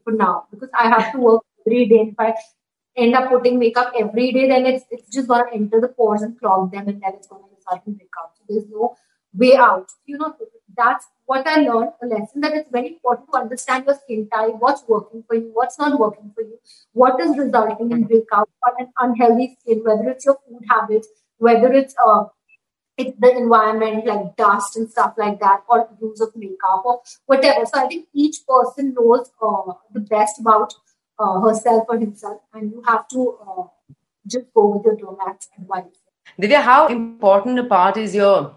for 0.03 0.13
now 0.13 0.45
because 0.51 0.69
I 0.77 0.89
have 0.89 1.11
to 1.13 1.19
work 1.19 1.43
every 1.65 1.85
day. 1.87 2.11
If 2.11 2.15
I 2.19 2.35
end 2.96 3.14
up 3.14 3.30
putting 3.30 3.58
makeup 3.58 3.92
every 3.98 4.32
day, 4.32 4.48
then 4.48 4.66
it's 4.66 4.84
it's 4.90 5.12
just 5.14 5.28
gonna 5.28 5.50
enter 5.52 5.80
the 5.80 5.88
pores 5.88 6.22
and 6.22 6.38
clog 6.38 6.72
them, 6.72 6.88
and 6.88 7.02
then 7.02 7.12
it's 7.14 7.26
gonna 7.28 7.44
result 7.56 7.82
in 7.86 7.94
breakout. 7.94 8.30
So 8.36 8.44
there's 8.48 8.68
no 8.68 8.96
way 9.34 9.56
out. 9.56 9.88
You 10.06 10.18
know, 10.18 10.34
that's 10.76 11.06
what 11.26 11.46
I 11.46 11.56
learned 11.60 11.92
a 12.02 12.06
lesson 12.06 12.40
that 12.42 12.54
it's 12.54 12.70
very 12.70 12.88
important 12.88 13.28
to 13.32 13.38
understand 13.38 13.84
your 13.86 13.96
skin 13.96 14.28
type, 14.32 14.54
what's 14.58 14.84
working 14.88 15.24
for 15.26 15.34
you, 15.34 15.50
what's 15.52 15.78
not 15.78 15.98
working 15.98 16.30
for 16.34 16.42
you, 16.42 16.58
what 16.92 17.20
is 17.20 17.36
resulting 17.36 17.90
in 17.90 18.04
breakout 18.04 18.48
or 18.66 18.72
an 18.78 18.88
unhealthy 19.00 19.56
skin, 19.60 19.82
whether 19.84 20.08
it's 20.10 20.24
your 20.24 20.38
food 20.48 20.64
habits, 20.68 21.08
whether 21.38 21.72
it's 21.72 21.94
uh, 22.06 22.24
it's 22.96 23.18
the 23.20 23.30
environment 23.36 24.06
like 24.06 24.36
dust 24.36 24.76
and 24.76 24.90
stuff 24.90 25.14
like 25.18 25.38
that, 25.40 25.60
or 25.68 25.88
use 26.00 26.20
of 26.20 26.34
makeup 26.34 26.82
or 26.84 27.00
whatever. 27.26 27.66
So 27.66 27.84
I 27.84 27.86
think 27.88 28.08
each 28.14 28.38
person 28.48 28.94
knows 28.94 29.30
uh, 29.42 29.72
the 29.92 30.00
best 30.00 30.40
about 30.40 30.72
uh, 31.18 31.40
herself 31.40 31.84
or 31.88 31.98
himself, 31.98 32.40
and 32.54 32.70
you 32.70 32.82
have 32.86 33.08
to 33.08 33.38
uh, 33.46 33.62
just 34.26 34.52
go 34.54 34.76
with 34.76 34.84
your 34.84 34.96
dermat's 34.96 35.48
advice. 35.58 35.84
Divya, 36.40 36.62
how 36.62 36.88
important 36.88 37.58
a 37.58 37.64
part 37.64 37.96
is 37.96 38.14
your, 38.14 38.54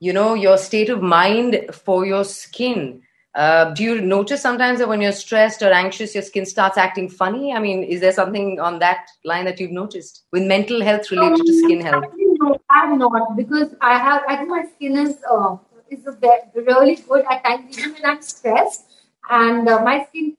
you 0.00 0.12
know, 0.12 0.34
your 0.34 0.58
state 0.58 0.90
of 0.90 1.02
mind 1.02 1.70
for 1.72 2.04
your 2.04 2.24
skin? 2.24 3.02
Uh, 3.34 3.72
do 3.72 3.82
you 3.82 4.00
notice 4.00 4.42
sometimes 4.42 4.78
that 4.78 4.88
when 4.88 5.00
you're 5.00 5.12
stressed 5.12 5.62
or 5.62 5.72
anxious, 5.72 6.14
your 6.14 6.22
skin 6.22 6.44
starts 6.44 6.76
acting 6.76 7.08
funny? 7.08 7.54
I 7.54 7.60
mean, 7.60 7.82
is 7.82 8.00
there 8.00 8.12
something 8.12 8.60
on 8.60 8.78
that 8.80 9.08
line 9.24 9.46
that 9.46 9.58
you've 9.58 9.70
noticed 9.70 10.24
with 10.32 10.42
mental 10.42 10.82
health 10.82 11.10
related 11.10 11.40
um, 11.40 11.46
to 11.46 11.58
skin 11.64 11.80
health? 11.80 12.04
No, 12.16 12.60
I'm 12.68 12.98
not 12.98 13.36
because 13.36 13.74
I 13.80 13.96
have. 13.98 14.22
I 14.28 14.36
think 14.36 14.50
my 14.50 14.64
skin 14.74 14.96
is 14.96 15.16
uh, 15.30 15.56
is 15.88 16.06
very, 16.20 16.40
really 16.54 16.96
good 16.96 17.24
at 17.30 17.42
times 17.44 17.78
even 17.78 17.94
when 17.94 18.04
I'm 18.04 18.20
stressed, 18.20 18.84
and 19.30 19.66
uh, 19.66 19.82
my 19.82 20.04
skin 20.08 20.36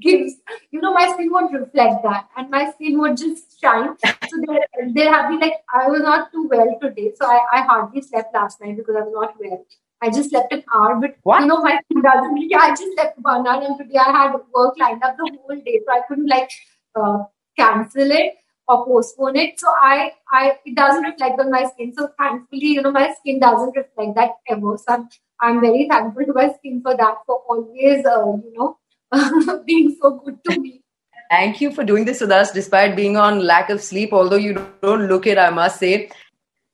gives, 0.00 0.34
you 0.70 0.80
know, 0.80 0.92
my 0.92 1.10
skin 1.12 1.30
won't 1.30 1.52
reflect 1.52 2.02
that 2.02 2.28
and 2.36 2.50
my 2.50 2.70
skin 2.72 2.98
would 2.98 3.16
just 3.16 3.60
shine. 3.60 3.96
So 4.04 4.36
there, 4.46 4.88
there 4.92 5.12
have 5.12 5.30
been 5.30 5.40
like, 5.40 5.54
I 5.72 5.88
was 5.88 6.00
not 6.00 6.32
too 6.32 6.48
well 6.50 6.78
today. 6.80 7.12
So 7.14 7.26
I, 7.26 7.40
I 7.52 7.60
hardly 7.62 8.02
slept 8.02 8.34
last 8.34 8.60
night 8.60 8.76
because 8.76 8.96
I 8.96 9.00
was 9.00 9.12
not 9.14 9.34
well. 9.40 9.64
I 10.00 10.10
just 10.10 10.30
slept 10.30 10.52
an 10.52 10.62
hour, 10.74 10.96
but 11.00 11.16
what? 11.22 11.40
you 11.40 11.46
know, 11.46 11.62
my 11.62 11.80
skin 11.84 12.02
doesn't 12.02 12.32
really, 12.32 12.54
I 12.54 12.70
just 12.70 12.92
slept 12.94 13.18
one 13.20 13.46
hour 13.46 13.62
and 13.62 13.76
today 13.78 13.98
I 13.98 14.10
had 14.10 14.32
work 14.54 14.78
lined 14.78 15.02
up 15.02 15.16
the 15.16 15.38
whole 15.40 15.56
day. 15.56 15.80
So 15.86 15.92
I 15.92 16.02
couldn't 16.06 16.28
like 16.28 16.50
uh, 16.94 17.24
cancel 17.56 18.10
it 18.10 18.34
or 18.68 18.86
postpone 18.86 19.36
it. 19.36 19.58
So 19.58 19.68
I, 19.68 20.12
I, 20.30 20.58
it 20.64 20.76
doesn't 20.76 21.02
reflect 21.02 21.40
on 21.40 21.50
my 21.50 21.64
skin. 21.64 21.92
So 21.96 22.10
thankfully, 22.18 22.66
you 22.66 22.82
know, 22.82 22.92
my 22.92 23.12
skin 23.18 23.40
doesn't 23.40 23.76
reflect 23.76 24.14
that 24.16 24.32
ever. 24.48 24.76
So 24.76 24.84
I'm, 24.88 25.08
I'm 25.40 25.60
very 25.60 25.88
thankful 25.88 26.26
to 26.26 26.32
my 26.32 26.52
skin 26.58 26.80
for 26.82 26.96
that, 26.96 27.16
for 27.26 27.42
always, 27.48 28.04
uh, 28.04 28.24
you 28.44 28.52
know, 28.56 28.76
being 29.66 29.96
so 30.00 30.20
good 30.24 30.38
to 30.44 30.60
me. 30.60 30.82
Thank 31.30 31.60
you 31.60 31.70
for 31.70 31.84
doing 31.84 32.04
this 32.04 32.20
with 32.20 32.30
us 32.30 32.52
despite 32.52 32.96
being 32.96 33.16
on 33.16 33.40
lack 33.40 33.68
of 33.68 33.82
sleep, 33.82 34.12
although 34.12 34.36
you 34.36 34.54
don't 34.82 35.08
look 35.08 35.26
it, 35.26 35.38
I 35.38 35.50
must 35.50 35.78
say. 35.78 36.10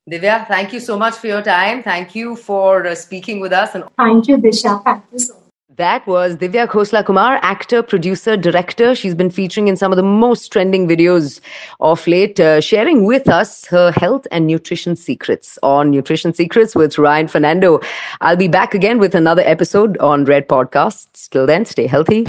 Divya, 0.09 0.47
thank 0.47 0.71
you 0.71 0.79
so 0.79 0.97
much 0.97 1.15
for 1.15 1.27
your 1.27 1.41
time. 1.41 1.81
Thank 1.83 2.15
you 2.15 2.35
for 2.35 2.85
uh, 2.85 2.95
speaking 2.95 3.39
with 3.39 3.51
us. 3.51 3.75
And 3.75 3.85
thank 3.97 4.27
you, 4.27 4.37
Disha. 4.37 4.83
Thank 4.83 5.03
you 5.11 5.19
so 5.19 5.33
much. 5.33 5.44
That 5.77 6.07
was 6.07 6.37
Divya 6.37 6.67
Khosla 6.67 7.05
Kumar, 7.05 7.37
actor, 7.41 7.83
producer, 7.83 8.37
director. 8.37 8.95
She's 8.95 9.13
been 9.13 9.29
featuring 9.29 9.67
in 9.67 9.75
some 9.75 9.91
of 9.91 9.97
the 9.97 10.03
most 10.03 10.49
trending 10.53 10.87
videos 10.87 11.41
of 11.81 12.07
late, 12.07 12.39
uh, 12.39 12.61
sharing 12.61 13.03
with 13.03 13.27
us 13.27 13.65
her 13.65 13.91
health 13.91 14.25
and 14.31 14.47
nutrition 14.47 14.95
secrets 14.95 15.59
on 15.63 15.91
Nutrition 15.91 16.33
Secrets 16.33 16.75
with 16.75 16.97
Ryan 16.97 17.27
Fernando. 17.27 17.81
I'll 18.21 18.37
be 18.37 18.47
back 18.47 18.73
again 18.73 18.99
with 18.99 19.15
another 19.15 19.41
episode 19.41 19.97
on 19.97 20.23
Red 20.23 20.47
Podcasts. 20.47 21.27
Till 21.27 21.45
then, 21.45 21.65
stay 21.65 21.87
healthy. 21.87 22.25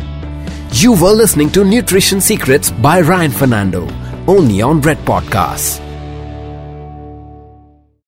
You 0.72 1.00
were 1.00 1.12
listening 1.12 1.50
to 1.50 1.64
Nutrition 1.64 2.20
Secrets 2.20 2.72
by 2.72 3.00
Ryan 3.00 3.30
Fernando, 3.30 3.88
only 4.26 4.60
on 4.60 4.80
Red 4.80 4.98
Podcasts. 4.98 5.85